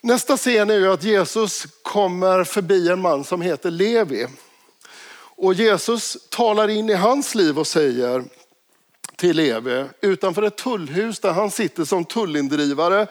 Nästa 0.00 0.36
scen 0.36 0.70
är 0.70 0.74
ju 0.74 0.92
att 0.92 1.04
Jesus 1.04 1.66
kommer 1.82 2.44
förbi 2.44 2.88
en 2.88 3.00
man 3.00 3.24
som 3.24 3.42
heter 3.42 3.70
Levi. 3.70 4.26
Och 5.36 5.54
Jesus 5.54 6.16
talar 6.28 6.68
in 6.68 6.90
i 6.90 6.94
hans 6.94 7.34
liv 7.34 7.58
och 7.58 7.66
säger 7.66 8.24
till 9.16 9.36
Levi 9.36 9.84
utanför 10.00 10.42
ett 10.42 10.56
tullhus 10.56 11.20
där 11.20 11.32
han 11.32 11.50
sitter 11.50 11.84
som 11.84 12.04
tullindrivare 12.04 13.06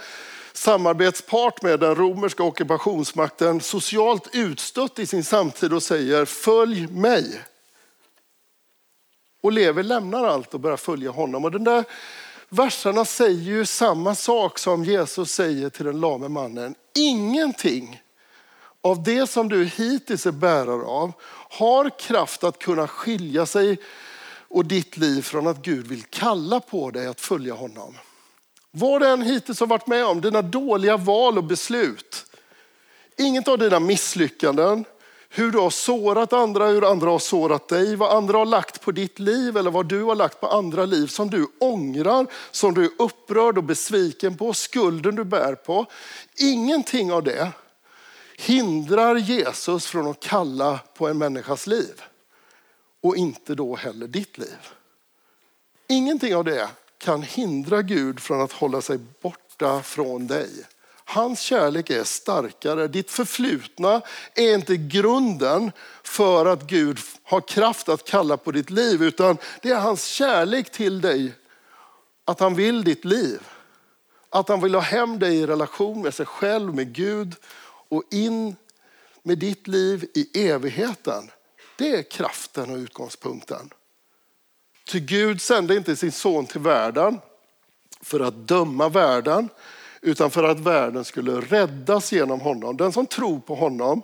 samarbetspart 0.53 1.61
med 1.61 1.79
den 1.79 1.95
romerska 1.95 2.43
ockupationsmakten, 2.43 3.61
socialt 3.61 4.29
utstött 4.33 4.99
i 4.99 5.05
sin 5.05 5.23
samtid 5.23 5.73
och 5.73 5.83
säger 5.83 6.25
följ 6.25 6.87
mig. 6.87 7.41
Och 9.43 9.51
Levi 9.51 9.83
lämnar 9.83 10.23
allt 10.23 10.53
och 10.53 10.59
börjar 10.59 10.77
följa 10.77 11.11
honom. 11.11 11.45
Och 11.45 11.51
den 11.51 11.63
där 11.63 11.83
verserna 12.49 13.05
säger 13.05 13.41
ju 13.41 13.65
samma 13.65 14.15
sak 14.15 14.59
som 14.59 14.83
Jesus 14.83 15.31
säger 15.31 15.69
till 15.69 15.85
den 15.85 15.99
lame 15.99 16.27
mannen. 16.27 16.75
Ingenting 16.95 18.01
av 18.81 19.03
det 19.03 19.27
som 19.27 19.49
du 19.49 19.65
hittills 19.65 20.25
är 20.25 20.31
bärare 20.31 20.85
av 20.85 21.11
har 21.49 21.99
kraft 21.99 22.43
att 22.43 22.59
kunna 22.59 22.87
skilja 22.87 23.45
sig 23.45 23.77
och 24.47 24.65
ditt 24.65 24.97
liv 24.97 25.21
från 25.21 25.47
att 25.47 25.61
Gud 25.61 25.87
vill 25.87 26.03
kalla 26.03 26.59
på 26.59 26.91
dig 26.91 27.07
att 27.07 27.21
följa 27.21 27.53
honom. 27.53 27.97
Vad 28.71 29.01
du 29.01 29.07
än 29.07 29.21
hittills 29.21 29.59
har 29.59 29.67
varit 29.67 29.87
med 29.87 30.05
om, 30.05 30.21
dina 30.21 30.41
dåliga 30.41 30.97
val 30.97 31.37
och 31.37 31.43
beslut, 31.43 32.25
inget 33.17 33.47
av 33.47 33.57
dina 33.57 33.79
misslyckanden, 33.79 34.85
hur 35.35 35.51
du 35.51 35.57
har 35.57 35.69
sårat 35.69 36.33
andra, 36.33 36.67
hur 36.67 36.91
andra 36.91 37.09
har 37.09 37.19
sårat 37.19 37.67
dig, 37.67 37.95
vad 37.95 38.17
andra 38.17 38.37
har 38.37 38.45
lagt 38.45 38.81
på 38.81 38.91
ditt 38.91 39.19
liv 39.19 39.57
eller 39.57 39.71
vad 39.71 39.85
du 39.85 40.03
har 40.03 40.15
lagt 40.15 40.39
på 40.39 40.47
andra 40.47 40.85
liv 40.85 41.07
som 41.07 41.29
du 41.29 41.47
ångrar, 41.59 42.27
som 42.51 42.73
du 42.73 42.85
är 42.85 42.91
upprörd 42.99 43.57
och 43.57 43.63
besviken 43.63 44.37
på, 44.37 44.53
skulden 44.53 45.15
du 45.15 45.23
bär 45.23 45.55
på. 45.55 45.85
Ingenting 46.37 47.11
av 47.11 47.23
det 47.23 47.51
hindrar 48.37 49.15
Jesus 49.15 49.85
från 49.85 50.07
att 50.07 50.19
kalla 50.19 50.79
på 50.93 51.07
en 51.07 51.17
människas 51.17 51.67
liv 51.67 52.01
och 53.01 53.17
inte 53.17 53.55
då 53.55 53.75
heller 53.75 54.07
ditt 54.07 54.37
liv. 54.37 54.69
Ingenting 55.87 56.35
av 56.35 56.43
det 56.43 56.69
kan 56.97 57.21
hindra 57.21 57.81
Gud 57.81 58.19
från 58.19 58.41
att 58.41 58.51
hålla 58.51 58.81
sig 58.81 58.99
borta 59.21 59.81
från 59.83 60.27
dig. 60.27 60.49
Hans 61.05 61.39
kärlek 61.39 61.89
är 61.89 62.03
starkare. 62.03 62.87
Ditt 62.87 63.11
förflutna 63.11 64.01
är 64.35 64.53
inte 64.53 64.77
grunden 64.77 65.71
för 66.03 66.45
att 66.45 66.63
Gud 66.63 66.99
har 67.23 67.41
kraft 67.41 67.89
att 67.89 68.03
kalla 68.07 68.37
på 68.37 68.51
ditt 68.51 68.69
liv, 68.69 69.03
utan 69.03 69.37
det 69.61 69.69
är 69.69 69.79
hans 69.79 70.05
kärlek 70.05 70.71
till 70.71 71.01
dig, 71.01 71.33
att 72.25 72.39
han 72.39 72.55
vill 72.55 72.83
ditt 72.83 73.05
liv. 73.05 73.39
Att 74.29 74.49
han 74.49 74.61
vill 74.61 74.75
ha 74.75 74.81
hem 74.81 75.19
dig 75.19 75.35
i 75.35 75.47
relation 75.47 76.01
med 76.01 76.13
sig 76.13 76.25
själv, 76.25 76.75
med 76.75 76.93
Gud 76.93 77.35
och 77.89 78.03
in 78.11 78.55
med 79.23 79.37
ditt 79.37 79.67
liv 79.67 80.05
i 80.13 80.49
evigheten. 80.49 81.31
Det 81.77 81.95
är 81.95 82.03
kraften 82.03 82.71
och 82.71 82.77
utgångspunkten. 82.77 83.69
Ty 84.85 84.99
Gud 84.99 85.41
sände 85.41 85.75
inte 85.75 85.95
sin 85.95 86.11
son 86.11 86.45
till 86.45 86.61
världen 86.61 87.19
för 88.01 88.19
att 88.19 88.47
döma 88.47 88.89
världen, 88.89 89.49
utan 90.03 90.31
för 90.31 90.43
att 90.43 90.59
världen 90.59 91.05
skulle 91.05 91.31
räddas 91.31 92.11
genom 92.11 92.39
honom. 92.39 92.77
Den 92.77 92.91
som 92.91 93.05
tror 93.05 93.39
på 93.39 93.55
honom 93.55 94.01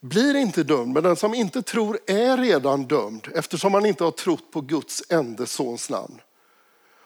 blir 0.00 0.36
inte 0.36 0.62
dömd, 0.62 0.94
men 0.94 1.02
den 1.02 1.16
som 1.16 1.34
inte 1.34 1.62
tror 1.62 1.98
är 2.06 2.36
redan 2.36 2.84
dömd 2.84 3.28
eftersom 3.34 3.74
han 3.74 3.86
inte 3.86 4.04
har 4.04 4.10
trott 4.10 4.50
på 4.52 4.60
Guds 4.60 5.02
enda 5.08 5.46
sons 5.46 5.90
namn. 5.90 6.20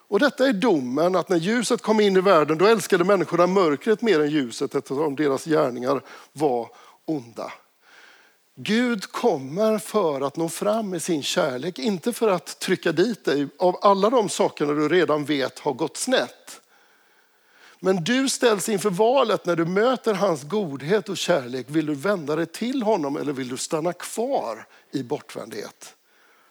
Och 0.08 0.20
detta 0.20 0.46
är 0.46 0.52
domen 0.52 1.16
att 1.16 1.28
när 1.28 1.36
ljuset 1.36 1.82
kom 1.82 2.00
in 2.00 2.16
i 2.16 2.20
världen 2.20 2.58
då 2.58 2.66
älskade 2.66 3.04
människorna 3.04 3.46
mörkret 3.46 4.02
mer 4.02 4.20
än 4.20 4.30
ljuset 4.30 4.74
eftersom 4.74 5.16
deras 5.16 5.44
gärningar 5.44 6.00
var 6.32 6.68
onda. 7.04 7.52
Gud 8.54 9.12
kommer 9.12 9.78
för 9.78 10.20
att 10.20 10.36
nå 10.36 10.48
fram 10.48 10.90
med 10.90 11.02
sin 11.02 11.22
kärlek, 11.22 11.78
inte 11.78 12.12
för 12.12 12.28
att 12.28 12.60
trycka 12.60 12.92
dit 12.92 13.24
dig 13.24 13.48
av 13.58 13.78
alla 13.82 14.10
de 14.10 14.28
sakerna 14.28 14.72
du 14.72 14.88
redan 14.88 15.24
vet 15.24 15.58
har 15.58 15.72
gått 15.72 15.96
snett. 15.96 16.60
Men 17.80 18.04
du 18.04 18.28
ställs 18.28 18.68
inför 18.68 18.90
valet 18.90 19.46
när 19.46 19.56
du 19.56 19.64
möter 19.64 20.14
hans 20.14 20.44
godhet 20.44 21.08
och 21.08 21.16
kärlek. 21.16 21.66
Vill 21.68 21.86
du 21.86 21.94
vända 21.94 22.36
dig 22.36 22.46
till 22.46 22.82
honom 22.82 23.16
eller 23.16 23.32
vill 23.32 23.48
du 23.48 23.56
stanna 23.56 23.92
kvar 23.92 24.66
i 24.92 25.02
bortvändhet? 25.02 25.94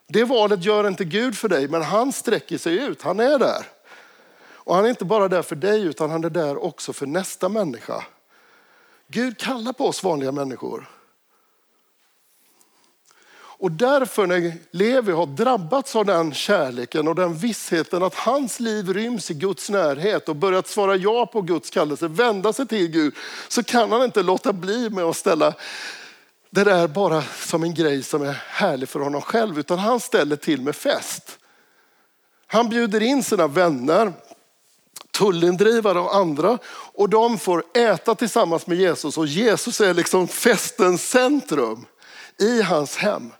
Det 0.07 0.23
valet 0.23 0.63
gör 0.63 0.87
inte 0.87 1.05
Gud 1.05 1.37
för 1.37 1.49
dig, 1.49 1.67
men 1.67 1.81
han 1.81 2.13
sträcker 2.13 2.57
sig 2.57 2.83
ut. 2.83 3.01
Han 3.01 3.19
är 3.19 3.39
där. 3.39 3.67
Och 4.67 4.75
han 4.75 4.85
är 4.85 4.89
inte 4.89 5.05
bara 5.05 5.27
där 5.27 5.41
för 5.41 5.55
dig, 5.55 5.81
utan 5.81 6.09
han 6.09 6.23
är 6.23 6.29
där 6.29 6.63
också 6.63 6.93
för 6.93 7.05
nästa 7.05 7.49
människa. 7.49 8.03
Gud 9.07 9.37
kallar 9.37 9.73
på 9.73 9.87
oss 9.87 10.03
vanliga 10.03 10.31
människor. 10.31 10.89
Och 13.59 13.71
därför 13.71 14.27
när 14.27 14.53
Levi 14.71 15.11
har 15.11 15.25
drabbats 15.25 15.95
av 15.95 16.05
den 16.05 16.33
kärleken 16.33 17.07
och 17.07 17.15
den 17.15 17.33
vissheten 17.33 18.03
att 18.03 18.15
hans 18.15 18.59
liv 18.59 18.93
ryms 18.93 19.31
i 19.31 19.33
Guds 19.33 19.69
närhet 19.69 20.29
och 20.29 20.35
börjat 20.35 20.67
svara 20.67 20.95
ja 20.95 21.25
på 21.25 21.41
Guds 21.41 21.69
kallelse, 21.69 22.07
vända 22.07 22.53
sig 22.53 22.67
till 22.67 22.87
Gud, 22.87 23.15
så 23.47 23.63
kan 23.63 23.91
han 23.91 24.03
inte 24.03 24.23
låta 24.23 24.53
bli 24.53 24.89
med 24.89 25.03
att 25.03 25.15
ställa 25.15 25.53
det 26.49 26.63
där 26.63 26.87
bara 26.87 27.21
som 27.21 27.63
en 27.63 27.73
grej 27.73 28.03
som 28.03 28.21
är 28.21 28.43
härlig 28.47 28.89
för 28.89 28.99
honom 28.99 29.21
själv, 29.21 29.59
utan 29.59 29.79
han 29.79 29.99
ställer 29.99 30.35
till 30.35 30.61
med 30.61 30.75
fest. 30.75 31.39
Han 32.47 32.69
bjuder 32.69 33.01
in 33.01 33.23
sina 33.23 33.47
vänner, 33.47 34.13
tullindrivare 35.11 35.99
och 35.99 36.15
andra 36.15 36.57
och 36.93 37.09
de 37.09 37.37
får 37.37 37.63
äta 37.73 38.15
tillsammans 38.15 38.67
med 38.67 38.77
Jesus 38.77 39.17
och 39.17 39.27
Jesus 39.27 39.81
är 39.81 39.93
liksom 39.93 40.27
festens 40.27 41.09
centrum 41.09 41.85
i 42.39 42.61
hans 42.61 42.97
hem. 42.97 43.31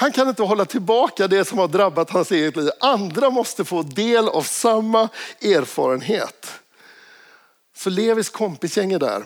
Han 0.00 0.12
kan 0.12 0.28
inte 0.28 0.42
hålla 0.42 0.64
tillbaka 0.64 1.28
det 1.28 1.44
som 1.44 1.58
har 1.58 1.68
drabbat 1.68 2.10
hans 2.10 2.30
eget 2.32 2.56
liv. 2.56 2.70
Andra 2.80 3.30
måste 3.30 3.64
få 3.64 3.82
del 3.82 4.28
av 4.28 4.42
samma 4.42 5.08
erfarenhet. 5.40 6.46
Så 7.76 7.90
Levis 7.90 8.30
kompisgäng 8.30 8.92
är 8.92 8.98
där. 8.98 9.24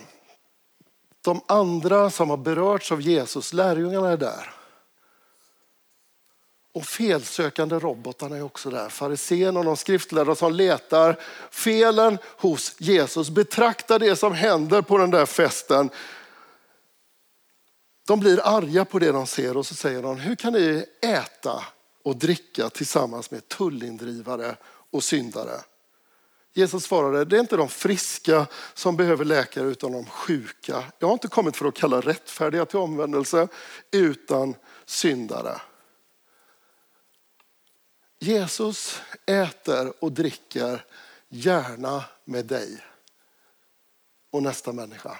De 1.21 1.41
andra 1.47 2.09
som 2.09 2.29
har 2.29 2.37
berörts 2.37 2.91
av 2.91 3.01
Jesus, 3.01 3.53
lärjungarna 3.53 4.09
är 4.09 4.17
där. 4.17 4.53
Och 6.73 6.85
felsökande 6.85 7.79
robotarna 7.79 8.37
är 8.37 8.43
också 8.43 8.69
där. 8.69 8.89
Farisén 8.89 9.57
och 9.57 9.65
de 9.65 9.77
skriftlärda 9.77 10.35
som 10.35 10.53
letar 10.53 11.15
felen 11.51 12.17
hos 12.37 12.75
Jesus. 12.77 13.29
Betraktar 13.29 13.99
det 13.99 14.15
som 14.15 14.33
händer 14.33 14.81
på 14.81 14.97
den 14.97 15.11
där 15.11 15.25
festen 15.25 15.89
de 18.07 18.19
blir 18.19 18.39
arga 18.43 18.85
på 18.85 18.99
det 18.99 19.11
de 19.11 19.27
ser 19.27 19.57
och 19.57 19.65
så 19.65 19.75
säger 19.75 20.01
de, 20.01 20.17
hur 20.17 20.35
kan 20.35 20.53
ni 20.53 20.85
äta 21.01 21.63
och 22.03 22.15
dricka 22.15 22.69
tillsammans 22.69 23.31
med 23.31 23.47
tullindrivare 23.47 24.55
och 24.91 25.03
syndare? 25.03 25.61
Jesus 26.53 26.83
svarade, 26.83 27.25
det 27.25 27.35
är 27.35 27.39
inte 27.39 27.57
de 27.57 27.69
friska 27.69 28.47
som 28.73 28.97
behöver 28.97 29.25
läkare 29.25 29.67
utan 29.67 29.91
de 29.91 30.05
sjuka. 30.05 30.83
Jag 30.99 31.07
har 31.07 31.13
inte 31.13 31.27
kommit 31.27 31.57
för 31.57 31.65
att 31.65 31.75
kalla 31.75 32.01
rättfärdiga 32.01 32.65
till 32.65 32.79
omvändelse 32.79 33.47
utan 33.91 34.55
syndare. 34.85 35.61
Jesus 38.19 39.01
äter 39.25 39.93
och 39.99 40.11
dricker 40.11 40.85
gärna 41.29 42.03
med 42.25 42.45
dig 42.45 42.83
och 44.31 44.43
nästa 44.43 44.71
människa. 44.71 45.19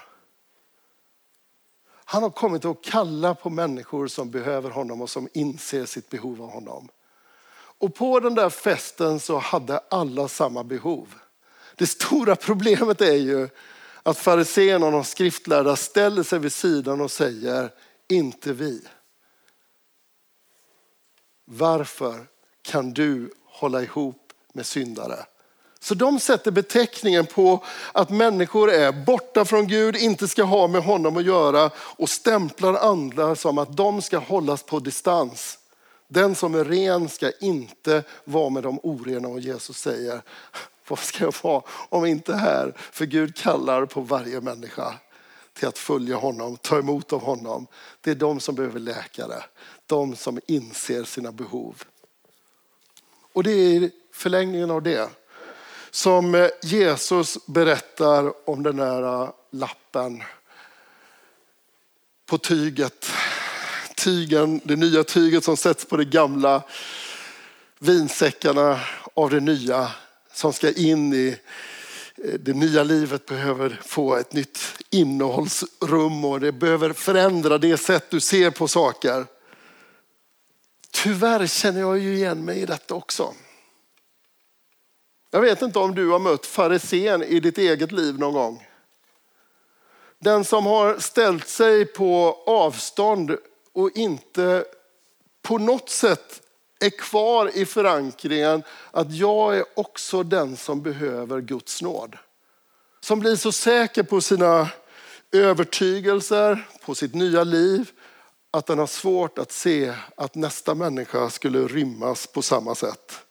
Han 2.08 2.22
har 2.22 2.30
kommit 2.30 2.64
att 2.64 2.82
kalla 2.82 3.34
på 3.34 3.50
människor 3.50 4.06
som 4.06 4.30
behöver 4.30 4.70
honom 4.70 5.02
och 5.02 5.10
som 5.10 5.28
inser 5.32 5.86
sitt 5.86 6.10
behov 6.10 6.42
av 6.42 6.50
honom. 6.50 6.88
Och 7.78 7.94
på 7.94 8.20
den 8.20 8.34
där 8.34 8.50
festen 8.50 9.20
så 9.20 9.38
hade 9.38 9.78
alla 9.78 10.28
samma 10.28 10.64
behov. 10.64 11.14
Det 11.76 11.86
stora 11.86 12.36
problemet 12.46 13.00
är 13.00 13.16
ju 13.16 13.48
att 14.02 14.18
fariséerna 14.18 14.86
och 14.86 14.92
de 14.92 15.04
skriftlärda 15.04 15.76
ställer 15.76 16.22
sig 16.22 16.38
vid 16.38 16.52
sidan 16.52 17.00
och 17.00 17.10
säger, 17.10 17.70
inte 18.08 18.52
vi. 18.52 18.82
Varför 21.44 22.26
kan 22.62 22.92
du 22.92 23.30
hålla 23.44 23.82
ihop 23.82 24.32
med 24.52 24.66
syndare? 24.66 25.26
Så 25.86 25.94
de 25.94 26.20
sätter 26.20 26.50
beteckningen 26.50 27.26
på 27.26 27.64
att 27.92 28.10
människor 28.10 28.70
är 28.70 28.92
borta 28.92 29.44
från 29.44 29.66
Gud, 29.66 29.96
inte 29.96 30.28
ska 30.28 30.42
ha 30.42 30.66
med 30.66 30.82
honom 30.82 31.16
att 31.16 31.24
göra 31.24 31.70
och 31.76 32.08
stämplar 32.08 32.74
andra 32.74 33.36
som 33.36 33.58
att 33.58 33.76
de 33.76 34.02
ska 34.02 34.18
hållas 34.18 34.62
på 34.62 34.78
distans. 34.78 35.58
Den 36.08 36.34
som 36.34 36.54
är 36.54 36.64
ren 36.64 37.08
ska 37.08 37.30
inte 37.40 38.02
vara 38.24 38.50
med 38.50 38.62
de 38.62 38.80
orena 38.82 39.28
och 39.28 39.40
Jesus 39.40 39.78
säger, 39.78 40.22
vad 40.88 40.98
ska 40.98 41.24
jag 41.24 41.34
vara 41.42 41.62
om 41.88 42.06
inte 42.06 42.34
här? 42.34 42.74
För 42.76 43.06
Gud 43.06 43.36
kallar 43.36 43.86
på 43.86 44.00
varje 44.00 44.40
människa 44.40 44.94
till 45.54 45.68
att 45.68 45.78
följa 45.78 46.16
honom, 46.16 46.56
ta 46.56 46.78
emot 46.78 47.12
av 47.12 47.22
honom. 47.22 47.66
Det 48.00 48.10
är 48.10 48.14
de 48.14 48.40
som 48.40 48.54
behöver 48.54 48.80
läkare, 48.80 49.44
de 49.86 50.16
som 50.16 50.40
inser 50.46 51.04
sina 51.04 51.32
behov. 51.32 51.82
Och 53.32 53.42
det 53.42 53.50
är 53.50 53.90
förlängningen 54.12 54.70
av 54.70 54.82
det 54.82 55.10
som 55.96 56.34
eh, 56.34 56.48
Jesus 56.62 57.38
berättar 57.46 58.48
om 58.50 58.62
den 58.62 58.76
där 58.76 59.02
eh, 59.02 59.30
lappen 59.50 60.22
på 62.26 62.38
tyget. 62.38 63.10
Tygen, 63.96 64.60
det 64.64 64.76
nya 64.76 65.04
tyget 65.04 65.44
som 65.44 65.56
sätts 65.56 65.84
på 65.84 65.96
de 65.96 66.04
gamla 66.04 66.62
vinsäckarna 67.78 68.80
av 69.14 69.30
det 69.30 69.40
nya 69.40 69.90
som 70.32 70.52
ska 70.52 70.72
in 70.72 71.12
i 71.12 71.38
eh, 72.16 72.34
det 72.40 72.52
nya 72.52 72.82
livet 72.82 73.26
behöver 73.26 73.80
få 73.84 74.16
ett 74.16 74.32
nytt 74.32 74.58
innehållsrum 74.90 76.24
och 76.24 76.40
det 76.40 76.52
behöver 76.52 76.92
förändra 76.92 77.58
det 77.58 77.76
sätt 77.76 78.10
du 78.10 78.20
ser 78.20 78.50
på 78.50 78.68
saker. 78.68 79.26
Tyvärr 80.90 81.46
känner 81.46 81.80
jag 81.80 81.98
ju 81.98 82.14
igen 82.14 82.44
mig 82.44 82.58
i 82.58 82.66
detta 82.66 82.94
också. 82.94 83.34
Jag 85.30 85.40
vet 85.40 85.62
inte 85.62 85.78
om 85.78 85.94
du 85.94 86.08
har 86.08 86.18
mött 86.18 86.46
farisén 86.46 87.22
i 87.22 87.40
ditt 87.40 87.58
eget 87.58 87.92
liv 87.92 88.18
någon 88.18 88.34
gång. 88.34 88.66
Den 90.18 90.44
som 90.44 90.66
har 90.66 90.98
ställt 90.98 91.48
sig 91.48 91.86
på 91.86 92.42
avstånd 92.46 93.36
och 93.72 93.90
inte 93.94 94.64
på 95.42 95.58
något 95.58 95.90
sätt 95.90 96.42
är 96.80 96.90
kvar 96.90 97.50
i 97.54 97.66
förankringen 97.66 98.62
att 98.90 99.12
jag 99.12 99.56
är 99.56 99.64
också 99.74 100.22
den 100.22 100.56
som 100.56 100.82
behöver 100.82 101.40
Guds 101.40 101.82
nåd. 101.82 102.16
Som 103.00 103.20
blir 103.20 103.36
så 103.36 103.52
säker 103.52 104.02
på 104.02 104.20
sina 104.20 104.68
övertygelser, 105.32 106.68
på 106.84 106.94
sitt 106.94 107.14
nya 107.14 107.44
liv, 107.44 107.90
att 108.50 108.66
den 108.66 108.78
har 108.78 108.86
svårt 108.86 109.38
att 109.38 109.52
se 109.52 109.94
att 110.14 110.34
nästa 110.34 110.74
människa 110.74 111.30
skulle 111.30 111.66
rymmas 111.66 112.26
på 112.26 112.42
samma 112.42 112.74
sätt. 112.74 113.25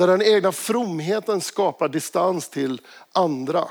Där 0.00 0.06
den 0.06 0.22
egna 0.22 0.52
fromheten 0.52 1.40
skapar 1.40 1.88
distans 1.88 2.48
till 2.48 2.80
andra 3.12 3.68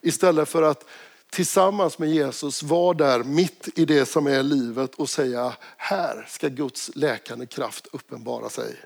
istället 0.00 0.48
för 0.48 0.62
att 0.62 0.84
tillsammans 1.30 1.98
med 1.98 2.10
Jesus 2.10 2.62
vara 2.62 2.94
där 2.94 3.24
mitt 3.24 3.68
i 3.78 3.84
det 3.84 4.06
som 4.06 4.26
är 4.26 4.42
livet 4.42 4.94
och 4.94 5.08
säga 5.08 5.56
här 5.76 6.26
ska 6.28 6.48
Guds 6.48 6.90
läkande 6.94 7.46
kraft 7.46 7.86
uppenbara 7.92 8.48
sig. 8.48 8.76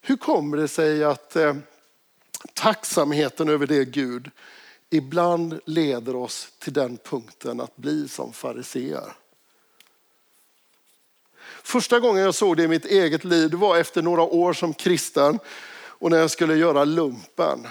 Hur 0.00 0.16
kommer 0.16 0.56
det 0.56 0.68
sig 0.68 1.04
att 1.04 1.36
eh, 1.36 1.56
tacksamheten 2.54 3.48
över 3.48 3.66
det 3.66 3.84
Gud 3.84 4.30
ibland 4.90 5.60
leder 5.64 6.16
oss 6.16 6.48
till 6.58 6.72
den 6.72 6.96
punkten 6.96 7.60
att 7.60 7.76
bli 7.76 8.08
som 8.08 8.32
fariseer? 8.32 9.12
Första 11.62 12.00
gången 12.00 12.22
jag 12.22 12.34
såg 12.34 12.56
det 12.56 12.62
i 12.62 12.68
mitt 12.68 12.84
eget 12.84 13.24
liv 13.24 13.50
det 13.50 13.56
var 13.56 13.76
efter 13.76 14.02
några 14.02 14.22
år 14.22 14.52
som 14.52 14.74
kristen 14.74 15.38
och 16.02 16.10
när 16.10 16.18
jag 16.18 16.30
skulle 16.30 16.56
göra 16.56 16.84
lumpen. 16.84 17.68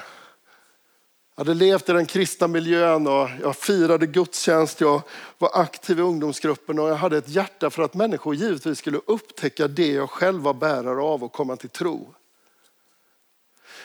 Jag 1.36 1.46
hade 1.46 1.54
levt 1.54 1.90
i 1.90 1.94
den 1.94 2.06
kristna 2.06 2.48
miljön 2.48 3.08
och 3.08 3.30
jag 3.42 3.56
firade 3.56 4.08
gudstjänst, 4.08 4.82
jag 4.82 5.02
var 5.38 5.52
aktiv 5.54 6.00
i 6.00 6.02
ungdomsgruppen 6.02 6.80
och 6.80 6.90
jag 6.90 6.96
hade 6.96 7.18
ett 7.18 7.30
hjärta 7.30 7.70
för 7.70 7.84
att 7.84 7.94
människor 7.94 8.36
givetvis 8.36 8.78
skulle 8.78 9.00
upptäcka 9.08 9.68
det 9.68 9.92
jag 9.92 10.10
själv 10.10 10.42
var 10.42 10.54
bärare 10.54 11.02
av 11.02 11.24
och 11.24 11.32
komma 11.32 11.56
till 11.56 11.70
tro. 11.70 12.14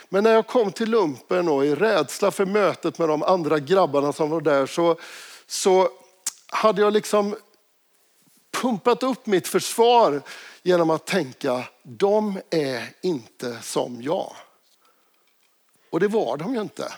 Men 0.09 0.25
när 0.25 0.33
jag 0.33 0.47
kom 0.47 0.73
till 0.73 0.91
lumpen 0.91 1.49
och 1.49 1.67
i 1.67 1.75
rädsla 1.75 2.31
för 2.31 2.47
mötet 2.47 2.99
med 2.99 3.09
de 3.09 3.23
andra 3.23 3.59
grabbarna 3.59 4.13
som 4.13 4.31
var 4.31 4.41
där 4.41 4.67
så, 4.67 4.97
så 5.47 5.89
hade 6.47 6.83
jag 6.83 6.93
liksom 6.93 7.37
pumpat 8.63 9.03
upp 9.03 9.27
mitt 9.27 9.49
försvar 9.49 10.23
genom 10.63 10.91
att 10.91 11.07
tänka, 11.07 11.65
de 11.83 12.41
är 12.51 12.95
inte 13.03 13.59
som 13.63 14.03
jag. 14.03 14.33
Och 15.91 16.01
det 16.01 16.09
var 16.09 16.37
de 16.37 16.55
ju 16.55 16.61
inte. 16.61 16.93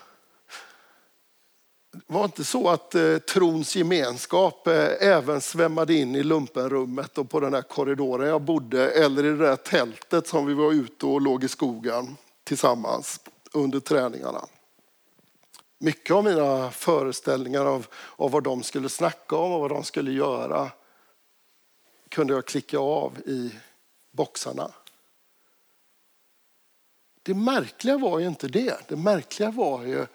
Det 1.93 2.15
var 2.15 2.25
inte 2.25 2.45
så 2.45 2.69
att 2.69 2.95
eh, 2.95 3.19
trons 3.19 3.77
gemenskap 3.77 4.67
eh, 4.67 4.89
även 5.01 5.41
svämmade 5.41 5.95
in 5.95 6.17
i 6.17 6.23
lumpenrummet 6.23 7.19
och 7.19 7.31
på 7.31 7.41
den 7.41 7.55
här 7.55 7.63
korridoren 7.63 8.29
jag 8.29 8.43
bodde 8.43 8.91
eller 8.91 9.25
i 9.25 9.31
det 9.31 9.37
där 9.37 9.57
tältet 9.57 10.27
som 10.27 10.47
vi 10.47 10.55
var 10.55 10.73
ute 10.73 11.07
och 11.07 11.21
låg 11.21 11.45
i 11.45 11.49
skogen 11.49 12.17
tillsammans 12.45 13.21
under 13.53 13.81
träningarna. 13.81 14.45
Mycket 15.79 16.17
av 16.17 16.25
mina 16.25 16.71
föreställningar 16.71 17.67
av, 17.67 17.87
av 18.17 18.31
vad 18.31 18.43
de 18.43 18.63
skulle 18.63 18.89
snacka 18.89 19.37
om 19.37 19.53
och 19.53 19.61
vad 19.61 19.71
de 19.71 19.85
skulle 19.85 20.13
göra 20.13 20.71
kunde 22.09 22.35
jag 22.35 22.47
klicka 22.47 22.79
av 22.79 23.19
i 23.19 23.55
boxarna. 24.11 24.71
Det 27.23 27.35
märkliga 27.35 27.99
var 27.99 28.19
ju 28.19 28.27
inte 28.27 28.49
det. 28.49 28.89
Det 28.89 28.97
märkliga 28.97 29.51
var 29.51 29.85
ju 29.85 30.07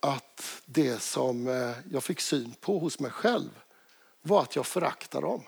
att 0.00 0.62
det 0.66 1.02
som 1.02 1.48
eh, 1.48 1.70
jag 1.90 2.04
fick 2.04 2.20
syn 2.20 2.54
på 2.60 2.78
hos 2.78 2.98
mig 2.98 3.10
själv 3.10 3.50
var 4.22 4.42
att 4.42 4.56
jag 4.56 4.66
föraktade 4.66 5.26
dem. 5.26 5.42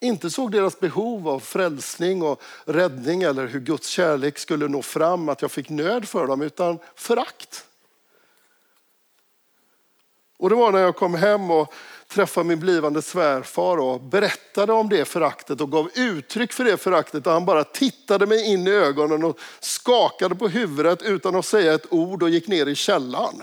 Inte 0.00 0.30
såg 0.30 0.52
deras 0.52 0.80
behov 0.80 1.28
av 1.28 1.40
frälsning 1.40 2.22
och 2.22 2.42
räddning 2.64 3.22
eller 3.22 3.46
hur 3.46 3.60
Guds 3.60 3.88
kärlek 3.88 4.38
skulle 4.38 4.68
nå 4.68 4.82
fram, 4.82 5.28
att 5.28 5.42
jag 5.42 5.50
fick 5.50 5.68
nöd 5.68 6.08
för 6.08 6.26
dem, 6.26 6.42
utan 6.42 6.78
förakt. 6.94 7.66
Och 10.36 10.50
det 10.50 10.56
var 10.56 10.72
när 10.72 10.78
jag 10.78 10.96
kom 10.96 11.14
hem 11.14 11.50
och 11.50 11.72
träffade 12.14 12.48
min 12.48 12.60
blivande 12.60 13.02
svärfar 13.02 13.76
och 13.76 14.00
berättade 14.00 14.72
om 14.72 14.88
det 14.88 15.04
föraktet 15.04 15.60
och 15.60 15.70
gav 15.70 15.90
uttryck 15.94 16.52
för 16.52 16.64
det 16.64 16.76
föraktet. 16.76 17.26
Han 17.26 17.44
bara 17.44 17.64
tittade 17.64 18.26
mig 18.26 18.52
in 18.52 18.66
i 18.66 18.70
ögonen 18.70 19.24
och 19.24 19.38
skakade 19.60 20.34
på 20.34 20.48
huvudet 20.48 21.02
utan 21.02 21.36
att 21.36 21.46
säga 21.46 21.74
ett 21.74 21.92
ord 21.92 22.22
och 22.22 22.30
gick 22.30 22.48
ner 22.48 22.66
i 22.66 22.74
källaren. 22.74 23.42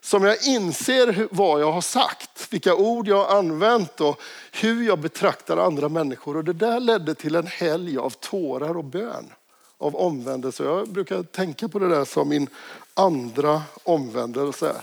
Som 0.00 0.24
jag 0.24 0.46
inser 0.46 1.28
vad 1.30 1.60
jag 1.60 1.72
har 1.72 1.80
sagt, 1.80 2.46
vilka 2.50 2.74
ord 2.74 3.08
jag 3.08 3.24
har 3.24 3.38
använt 3.38 4.00
och 4.00 4.20
hur 4.52 4.86
jag 4.86 4.98
betraktar 4.98 5.56
andra 5.56 5.88
människor. 5.88 6.36
Och 6.36 6.44
det 6.44 6.52
där 6.52 6.80
ledde 6.80 7.14
till 7.14 7.34
en 7.34 7.46
helg 7.46 7.98
av 7.98 8.10
tårar 8.10 8.76
och 8.76 8.84
bön, 8.84 9.32
av 9.78 9.96
omvändelse. 9.96 10.64
Jag 10.64 10.88
brukar 10.88 11.22
tänka 11.22 11.68
på 11.68 11.78
det 11.78 11.88
där 11.88 12.04
som 12.04 12.28
min 12.28 12.48
andra 12.94 13.62
omvändelse 13.82 14.74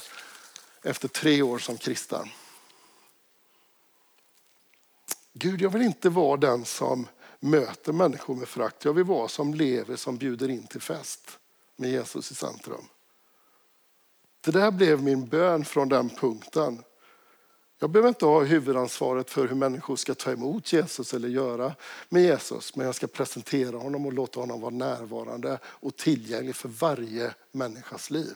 efter 0.83 1.07
tre 1.07 1.41
år 1.41 1.57
som 1.57 1.77
kristen. 1.77 2.29
Gud, 5.37 5.61
jag 5.61 5.69
vill 5.69 5.81
inte 5.81 6.09
vara 6.09 6.37
den 6.37 6.65
som 6.65 7.07
möter 7.39 7.93
människor 7.93 8.35
med 8.35 8.47
frakt. 8.47 8.85
Jag 8.85 8.93
vill 8.93 9.03
vara 9.03 9.27
som 9.27 9.53
lever, 9.53 9.95
som 9.95 10.17
bjuder 10.17 10.49
in 10.49 10.67
till 10.67 10.81
fest 10.81 11.39
med 11.75 11.91
Jesus 11.91 12.31
i 12.31 12.35
centrum. 12.35 12.85
Det 14.41 14.51
där 14.51 14.71
blev 14.71 15.03
min 15.03 15.27
bön 15.27 15.65
från 15.65 15.89
den 15.89 16.09
punkten. 16.09 16.83
Jag 17.79 17.89
behöver 17.89 18.09
inte 18.09 18.25
ha 18.25 18.43
huvudansvaret 18.43 19.29
för 19.29 19.47
hur 19.47 19.55
människor 19.55 19.95
ska 19.95 20.13
ta 20.13 20.31
emot 20.31 20.73
Jesus 20.73 21.13
eller 21.13 21.29
göra 21.29 21.75
med 22.09 22.23
Jesus. 22.23 22.75
Men 22.75 22.85
jag 22.85 22.95
ska 22.95 23.07
presentera 23.07 23.77
honom 23.77 24.05
och 24.05 24.13
låta 24.13 24.39
honom 24.39 24.61
vara 24.61 24.71
närvarande 24.71 25.59
och 25.63 25.95
tillgänglig 25.95 26.55
för 26.55 26.69
varje 26.69 27.33
människas 27.51 28.09
liv. 28.09 28.35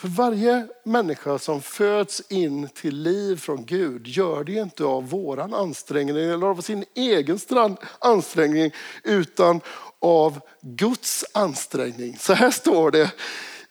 För 0.00 0.08
varje 0.08 0.66
människa 0.84 1.38
som 1.38 1.62
föds 1.62 2.22
in 2.28 2.68
till 2.68 2.96
liv 2.96 3.36
från 3.36 3.64
Gud 3.64 4.06
gör 4.06 4.44
det 4.44 4.52
inte 4.52 4.84
av 4.84 5.08
våran 5.08 5.54
ansträngning 5.54 6.16
eller 6.16 6.46
av 6.46 6.60
sin 6.60 6.84
egen 6.94 7.38
ansträngning 7.98 8.72
utan 9.04 9.60
av 9.98 10.40
Guds 10.62 11.24
ansträngning. 11.34 12.16
Så 12.18 12.32
här 12.32 12.50
står 12.50 12.90
det 12.90 13.12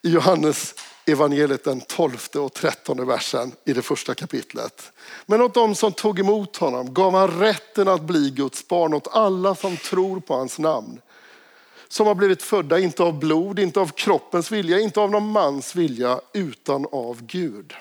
i 0.02 0.10
Johannes 0.10 0.76
evangeliet 1.06 1.64
den 1.64 1.82
12 1.82 2.18
och 2.36 2.54
13 2.54 3.08
versen 3.08 3.52
i 3.66 3.74
det 3.74 3.82
första 3.82 4.16
kapitlet. 4.16 4.92
Men 5.26 5.42
åt 5.42 5.54
dem 5.54 5.76
som 5.76 5.92
tog 5.92 6.20
emot 6.20 6.58
honom 6.58 6.94
gav 6.94 7.14
han 7.14 7.40
rätten 7.40 7.88
att 7.88 8.02
bli 8.02 8.30
Guds 8.30 8.68
barn 8.68 8.94
åt 8.94 9.08
alla 9.12 9.56
som 9.56 9.78
tror 9.78 10.20
på 10.20 10.34
hans 10.34 10.60
namn. 10.60 11.02
Som 11.92 12.08
har 12.08 12.16
blivit 12.16 12.44
födda, 12.44 12.80
inte 12.80 13.04
av 13.04 13.20
blod, 13.20 13.60
inte 13.60 13.80
av 13.80 13.88
kroppens 13.88 14.52
vilja, 14.52 14.80
inte 14.80 15.00
av 15.00 15.12
någon 15.12 15.32
mans 15.32 15.76
vilja, 15.76 16.22
utan 16.34 16.86
av 16.92 17.22
Gud. 17.26 17.74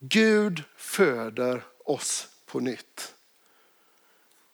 Gud 0.00 0.62
föder 0.76 1.64
oss 1.84 2.28
på 2.46 2.60
nytt. 2.60 3.14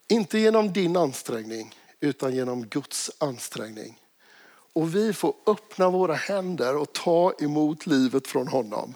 Inte 0.08 0.38
genom 0.38 0.72
din 0.72 0.96
ansträngning, 0.96 1.74
utan 2.00 2.34
genom 2.34 2.66
Guds 2.66 3.10
ansträngning. 3.18 3.98
Och 4.72 4.94
vi 4.94 5.12
får 5.12 5.34
öppna 5.46 5.90
våra 5.90 6.14
händer 6.14 6.76
och 6.76 6.92
ta 6.92 7.32
emot 7.40 7.86
livet 7.86 8.26
från 8.26 8.48
honom. 8.48 8.94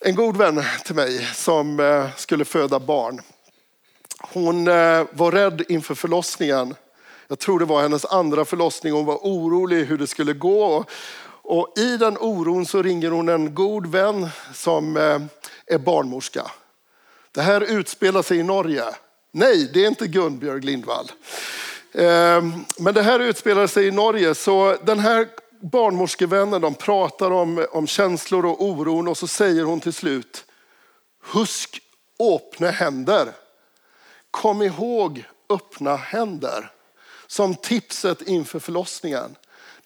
En 0.00 0.14
god 0.14 0.36
vän 0.36 0.62
till 0.84 0.94
mig 0.94 1.18
som 1.34 1.80
eh, 1.80 2.16
skulle 2.16 2.44
föda 2.44 2.80
barn. 2.80 3.20
Hon 4.20 4.68
eh, 4.68 5.06
var 5.12 5.32
rädd 5.32 5.62
inför 5.68 5.94
förlossningen. 5.94 6.74
Jag 7.30 7.38
tror 7.38 7.58
det 7.58 7.64
var 7.64 7.82
hennes 7.82 8.04
andra 8.04 8.44
förlossning. 8.44 8.92
Hon 8.92 9.04
var 9.04 9.18
orolig 9.22 9.84
hur 9.84 9.98
det 9.98 10.06
skulle 10.06 10.32
gå. 10.32 10.84
Och 11.42 11.78
I 11.78 11.96
den 11.96 12.16
oron 12.18 12.66
så 12.66 12.82
ringer 12.82 13.10
hon 13.10 13.28
en 13.28 13.54
god 13.54 13.86
vän 13.86 14.28
som 14.54 14.96
eh, 14.96 15.20
är 15.66 15.78
barnmorska. 15.78 16.50
Det 17.32 17.42
här 17.42 17.60
utspelar 17.60 18.22
sig 18.22 18.38
i 18.38 18.42
Norge. 18.42 18.84
Nej, 19.32 19.70
det 19.74 19.84
är 19.84 19.88
inte 19.88 20.06
Gunbjörg 20.06 20.60
Lindvall. 20.60 21.12
Ehm, 21.92 22.64
men 22.78 22.94
det 22.94 23.02
här 23.02 23.20
utspelar 23.20 23.66
sig 23.66 23.86
i 23.86 23.90
Norge, 23.90 24.34
så 24.34 24.76
den 24.84 24.98
här 24.98 25.28
barnmorskevännen 25.60 26.60
de 26.60 26.74
pratar 26.74 27.30
om, 27.30 27.66
om 27.72 27.86
känslor 27.86 28.46
och 28.46 28.64
oron 28.64 29.08
och 29.08 29.18
så 29.18 29.26
säger 29.26 29.64
hon 29.64 29.80
till 29.80 29.92
slut, 29.92 30.44
husk 31.32 31.82
öppna 32.34 32.70
händer. 32.70 33.28
Kom 34.30 34.62
ihåg 34.62 35.24
öppna 35.50 35.96
händer. 35.96 36.70
Som 37.30 37.54
tipset 37.54 38.22
inför 38.22 38.58
förlossningen. 38.58 39.36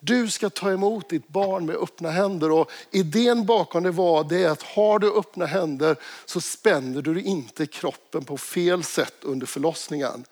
Du 0.00 0.30
ska 0.30 0.50
ta 0.50 0.70
emot 0.70 1.08
ditt 1.08 1.28
barn 1.28 1.66
med 1.66 1.76
öppna 1.76 2.10
händer 2.10 2.50
och 2.50 2.70
idén 2.90 3.46
bakom 3.46 3.82
det 3.82 3.90
var 3.90 4.24
det 4.24 4.46
att 4.46 4.62
har 4.62 4.98
du 4.98 5.18
öppna 5.18 5.46
händer 5.46 5.96
så 6.24 6.40
spänner 6.40 7.02
du 7.02 7.22
inte 7.22 7.66
kroppen 7.66 8.24
på 8.24 8.36
fel 8.36 8.84
sätt 8.84 9.14
under 9.20 9.46
förlossningen. 9.46 10.24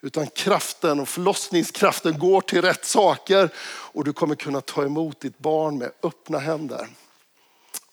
Utan 0.00 0.26
kraften 0.26 1.00
och 1.00 1.08
förlossningskraften 1.08 2.18
går 2.18 2.40
till 2.40 2.62
rätt 2.62 2.84
saker 2.84 3.50
och 3.64 4.04
du 4.04 4.12
kommer 4.12 4.34
kunna 4.34 4.60
ta 4.60 4.84
emot 4.84 5.20
ditt 5.20 5.38
barn 5.38 5.78
med 5.78 5.92
öppna 6.02 6.38
händer. 6.38 6.88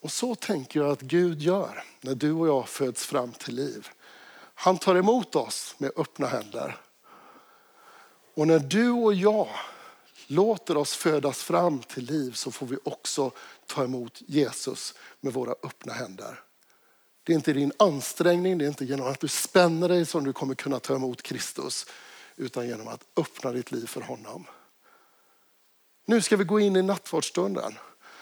Och 0.00 0.12
så 0.12 0.34
tänker 0.34 0.80
jag 0.80 0.90
att 0.90 1.00
Gud 1.00 1.42
gör 1.42 1.84
när 2.00 2.14
du 2.14 2.32
och 2.32 2.48
jag 2.48 2.68
föds 2.68 3.06
fram 3.06 3.32
till 3.32 3.54
liv. 3.54 3.88
Han 4.54 4.78
tar 4.78 4.94
emot 4.94 5.36
oss 5.36 5.74
med 5.78 5.90
öppna 5.96 6.26
händer. 6.26 6.76
Och 8.40 8.46
när 8.46 8.58
du 8.58 8.90
och 8.90 9.14
jag 9.14 9.48
låter 10.26 10.76
oss 10.76 10.94
födas 10.94 11.42
fram 11.42 11.78
till 11.78 12.04
liv 12.04 12.32
så 12.32 12.50
får 12.50 12.66
vi 12.66 12.76
också 12.84 13.30
ta 13.66 13.84
emot 13.84 14.22
Jesus 14.26 14.94
med 15.20 15.32
våra 15.32 15.50
öppna 15.50 15.92
händer. 15.92 16.40
Det 17.22 17.32
är 17.32 17.36
inte 17.36 17.52
din 17.52 17.72
ansträngning, 17.76 18.58
det 18.58 18.64
är 18.64 18.68
inte 18.68 18.84
genom 18.84 19.06
att 19.06 19.20
du 19.20 19.28
spänner 19.28 19.88
dig 19.88 20.06
som 20.06 20.24
du 20.24 20.32
kommer 20.32 20.54
kunna 20.54 20.78
ta 20.78 20.94
emot 20.94 21.22
Kristus, 21.22 21.86
utan 22.36 22.68
genom 22.68 22.88
att 22.88 23.04
öppna 23.16 23.52
ditt 23.52 23.72
liv 23.72 23.86
för 23.86 24.00
honom. 24.00 24.46
Nu 26.06 26.22
ska 26.22 26.36
vi 26.36 26.44
gå 26.44 26.60
in 26.60 26.76
i 26.76 26.82
nattvardsstunden. 26.82 27.78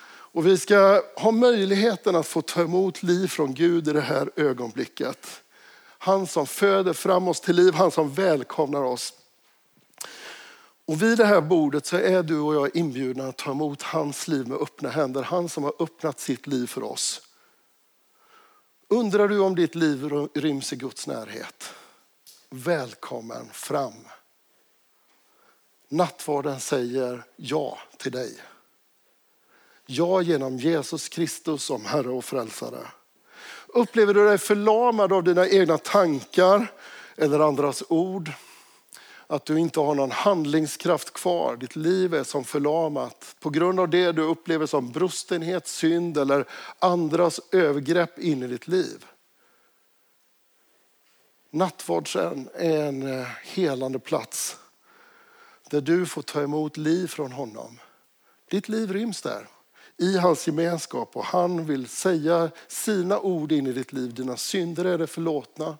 Och 0.08 0.46
vi 0.46 0.58
ska 0.58 1.02
ha 1.16 1.30
möjligheten 1.30 2.16
att 2.16 2.26
få 2.26 2.42
ta 2.42 2.62
emot 2.62 3.02
liv 3.02 3.26
från 3.28 3.54
Gud 3.54 3.88
i 3.88 3.92
det 3.92 4.00
här 4.00 4.30
ögonblicket. 4.36 5.42
Han 5.98 6.26
som 6.26 6.46
föder 6.46 6.92
fram 6.92 7.28
oss 7.28 7.40
till 7.40 7.56
liv, 7.56 7.74
han 7.74 7.90
som 7.90 8.14
välkomnar 8.14 8.82
oss. 8.82 9.12
Och 10.88 11.02
vid 11.02 11.18
det 11.18 11.24
här 11.24 11.40
bordet 11.40 11.86
så 11.86 11.96
är 11.96 12.22
du 12.22 12.38
och 12.38 12.54
jag 12.54 12.76
inbjudna 12.76 13.28
att 13.28 13.36
ta 13.36 13.50
emot 13.50 13.82
hans 13.82 14.28
liv 14.28 14.48
med 14.48 14.58
öppna 14.58 14.88
händer. 14.88 15.22
Han 15.22 15.48
som 15.48 15.64
har 15.64 15.72
öppnat 15.78 16.20
sitt 16.20 16.46
liv 16.46 16.66
för 16.66 16.82
oss. 16.82 17.22
Undrar 18.88 19.28
du 19.28 19.38
om 19.38 19.54
ditt 19.54 19.74
liv 19.74 20.28
ryms 20.34 20.72
i 20.72 20.76
Guds 20.76 21.06
närhet? 21.06 21.74
Välkommen 22.50 23.48
fram. 23.52 23.92
Nattvarden 25.88 26.60
säger 26.60 27.24
ja 27.36 27.78
till 27.96 28.12
dig. 28.12 28.36
Ja 29.86 30.22
genom 30.22 30.56
Jesus 30.56 31.08
Kristus 31.08 31.64
som 31.64 31.84
Herre 31.84 32.10
och 32.10 32.24
Frälsare. 32.24 32.86
Upplever 33.66 34.14
du 34.14 34.24
dig 34.24 34.38
förlamad 34.38 35.12
av 35.12 35.24
dina 35.24 35.48
egna 35.48 35.78
tankar 35.78 36.72
eller 37.16 37.40
andras 37.40 37.82
ord? 37.88 38.32
Att 39.30 39.44
du 39.44 39.58
inte 39.58 39.80
har 39.80 39.94
någon 39.94 40.10
handlingskraft 40.10 41.12
kvar. 41.12 41.56
Ditt 41.56 41.76
liv 41.76 42.14
är 42.14 42.24
som 42.24 42.44
förlamat 42.44 43.36
på 43.40 43.50
grund 43.50 43.80
av 43.80 43.88
det 43.88 44.12
du 44.12 44.22
upplever 44.22 44.66
som 44.66 44.92
brustenhet, 44.92 45.66
synd 45.66 46.18
eller 46.18 46.44
andras 46.78 47.40
övergrepp 47.52 48.18
in 48.18 48.42
i 48.42 48.46
ditt 48.46 48.68
liv. 48.68 49.06
Nattvardsen 51.50 52.48
är 52.54 52.84
en 52.84 53.20
eh, 53.20 53.26
helande 53.44 53.98
plats 53.98 54.56
där 55.70 55.80
du 55.80 56.06
får 56.06 56.22
ta 56.22 56.42
emot 56.42 56.76
liv 56.76 57.06
från 57.06 57.32
honom. 57.32 57.78
Ditt 58.50 58.68
liv 58.68 58.92
ryms 58.92 59.22
där 59.22 59.48
i 59.96 60.18
hans 60.18 60.46
gemenskap 60.46 61.16
och 61.16 61.24
han 61.24 61.66
vill 61.66 61.88
säga 61.88 62.50
sina 62.68 63.20
ord 63.20 63.52
in 63.52 63.66
i 63.66 63.72
ditt 63.72 63.92
liv. 63.92 64.14
Dina 64.14 64.36
synder 64.36 64.84
är 64.84 64.98
det 64.98 65.06
förlåtna. 65.06 65.78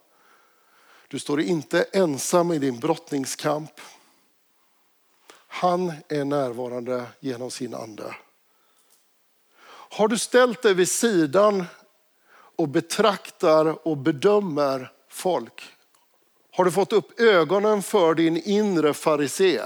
Du 1.08 1.18
står 1.18 1.40
inte 1.40 1.82
ensam 1.82 2.52
i 2.52 2.58
din 2.58 2.80
brottningskamp. 2.80 3.80
Han 5.48 5.92
är 6.08 6.24
närvarande 6.24 7.04
genom 7.20 7.50
sin 7.50 7.74
ande. 7.74 8.14
Har 9.90 10.08
du 10.08 10.18
ställt 10.18 10.62
dig 10.62 10.74
vid 10.74 10.88
sidan 10.88 11.64
och 12.30 12.68
betraktar 12.68 13.88
och 13.88 13.96
bedömer 13.96 14.92
folk? 15.08 15.74
Har 16.52 16.64
du 16.64 16.72
fått 16.72 16.92
upp 16.92 17.20
ögonen 17.20 17.82
för 17.82 18.14
din 18.14 18.36
inre 18.36 18.94
farisé? 18.94 19.62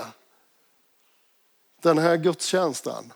Den 1.83 1.99
här 1.99 2.17
gudstjänsten 2.17 3.13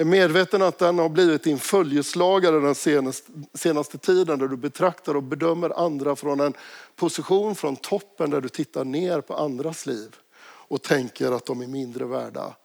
är 0.00 0.04
medveten 0.04 0.62
att 0.62 0.78
den 0.78 0.98
har 0.98 1.08
blivit 1.08 1.42
din 1.42 1.58
följeslagare 1.58 2.60
den 2.60 2.74
senaste, 2.74 3.32
senaste 3.54 3.98
tiden 3.98 4.38
där 4.38 4.48
du 4.48 4.56
betraktar 4.56 5.14
och 5.14 5.22
bedömer 5.22 5.84
andra 5.84 6.16
från 6.16 6.40
en 6.40 6.54
position 6.96 7.54
från 7.54 7.76
toppen 7.76 8.30
där 8.30 8.40
du 8.40 8.48
tittar 8.48 8.84
ner 8.84 9.20
på 9.20 9.34
andras 9.34 9.86
liv 9.86 10.16
och 10.42 10.82
tänker 10.82 11.32
att 11.32 11.46
de 11.46 11.60
är 11.60 11.66
mindre 11.66 12.04
värda. 12.04 12.56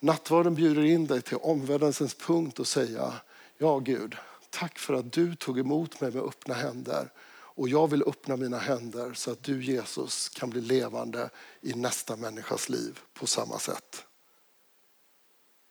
Nattvarden 0.00 0.54
bjuder 0.54 0.84
in 0.84 1.06
dig 1.06 1.22
till 1.22 1.36
omvändelsens 1.36 2.14
punkt 2.14 2.58
och 2.58 2.66
säga, 2.66 3.12
ja 3.58 3.78
Gud, 3.78 4.16
tack 4.50 4.78
för 4.78 4.94
att 4.94 5.12
du 5.12 5.34
tog 5.34 5.58
emot 5.58 6.00
mig 6.00 6.10
med 6.12 6.22
öppna 6.22 6.54
händer. 6.54 7.12
Och 7.30 7.68
jag 7.68 7.90
vill 7.90 8.02
öppna 8.06 8.36
mina 8.36 8.58
händer 8.58 9.12
så 9.14 9.30
att 9.30 9.42
du 9.42 9.64
Jesus 9.64 10.28
kan 10.28 10.50
bli 10.50 10.60
levande 10.60 11.30
i 11.60 11.72
nästa 11.72 12.16
människas 12.16 12.68
liv 12.68 12.98
på 13.14 13.26
samma 13.26 13.58
sätt. 13.58 14.04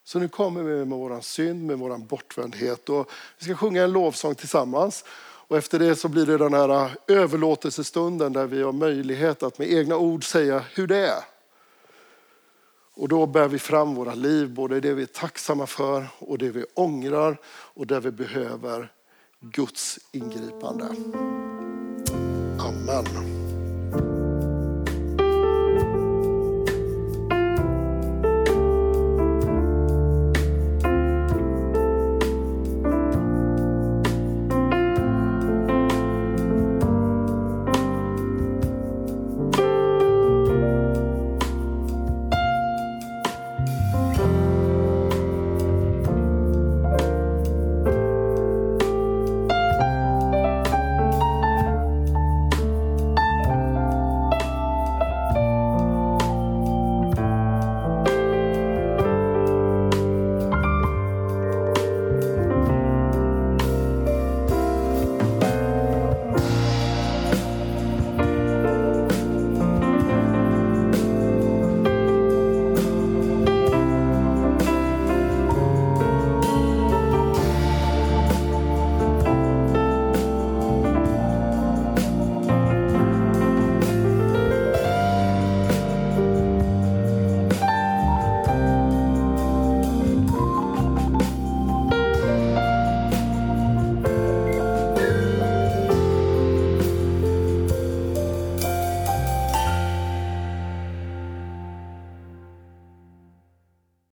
Så 0.07 0.19
nu 0.19 0.27
kommer 0.27 0.63
vi 0.63 0.85
med 0.85 0.97
vår 0.97 1.21
synd, 1.21 1.65
med 1.65 1.79
vår 1.79 1.97
bortvändhet 1.97 2.89
och 2.89 3.11
vi 3.37 3.45
ska 3.45 3.55
sjunga 3.55 3.83
en 3.83 3.91
lovsång 3.91 4.35
tillsammans. 4.35 5.05
Och 5.19 5.57
efter 5.57 5.79
det 5.79 5.95
så 5.95 6.07
blir 6.07 6.25
det 6.25 6.37
den 6.37 6.53
här 6.53 6.85
äh, 6.85 6.91
överlåtelsestunden 7.07 8.33
där 8.33 8.45
vi 8.45 8.63
har 8.63 8.71
möjlighet 8.71 9.43
att 9.43 9.59
med 9.59 9.71
egna 9.73 9.97
ord 9.97 10.23
säga 10.23 10.63
hur 10.73 10.87
det 10.87 11.07
är. 11.07 11.23
Och 12.93 13.07
då 13.07 13.25
bär 13.25 13.47
vi 13.47 13.59
fram 13.59 13.95
våra 13.95 14.13
liv, 14.13 14.49
både 14.49 14.79
det 14.79 14.93
vi 14.93 15.01
är 15.01 15.05
tacksamma 15.05 15.67
för 15.67 16.07
och 16.19 16.37
det 16.37 16.49
vi 16.49 16.65
ångrar 16.73 17.37
och 17.47 17.87
där 17.87 17.99
vi 17.99 18.11
behöver 18.11 18.91
Guds 19.39 19.99
ingripande. 20.11 20.85
Amen. 22.59 23.36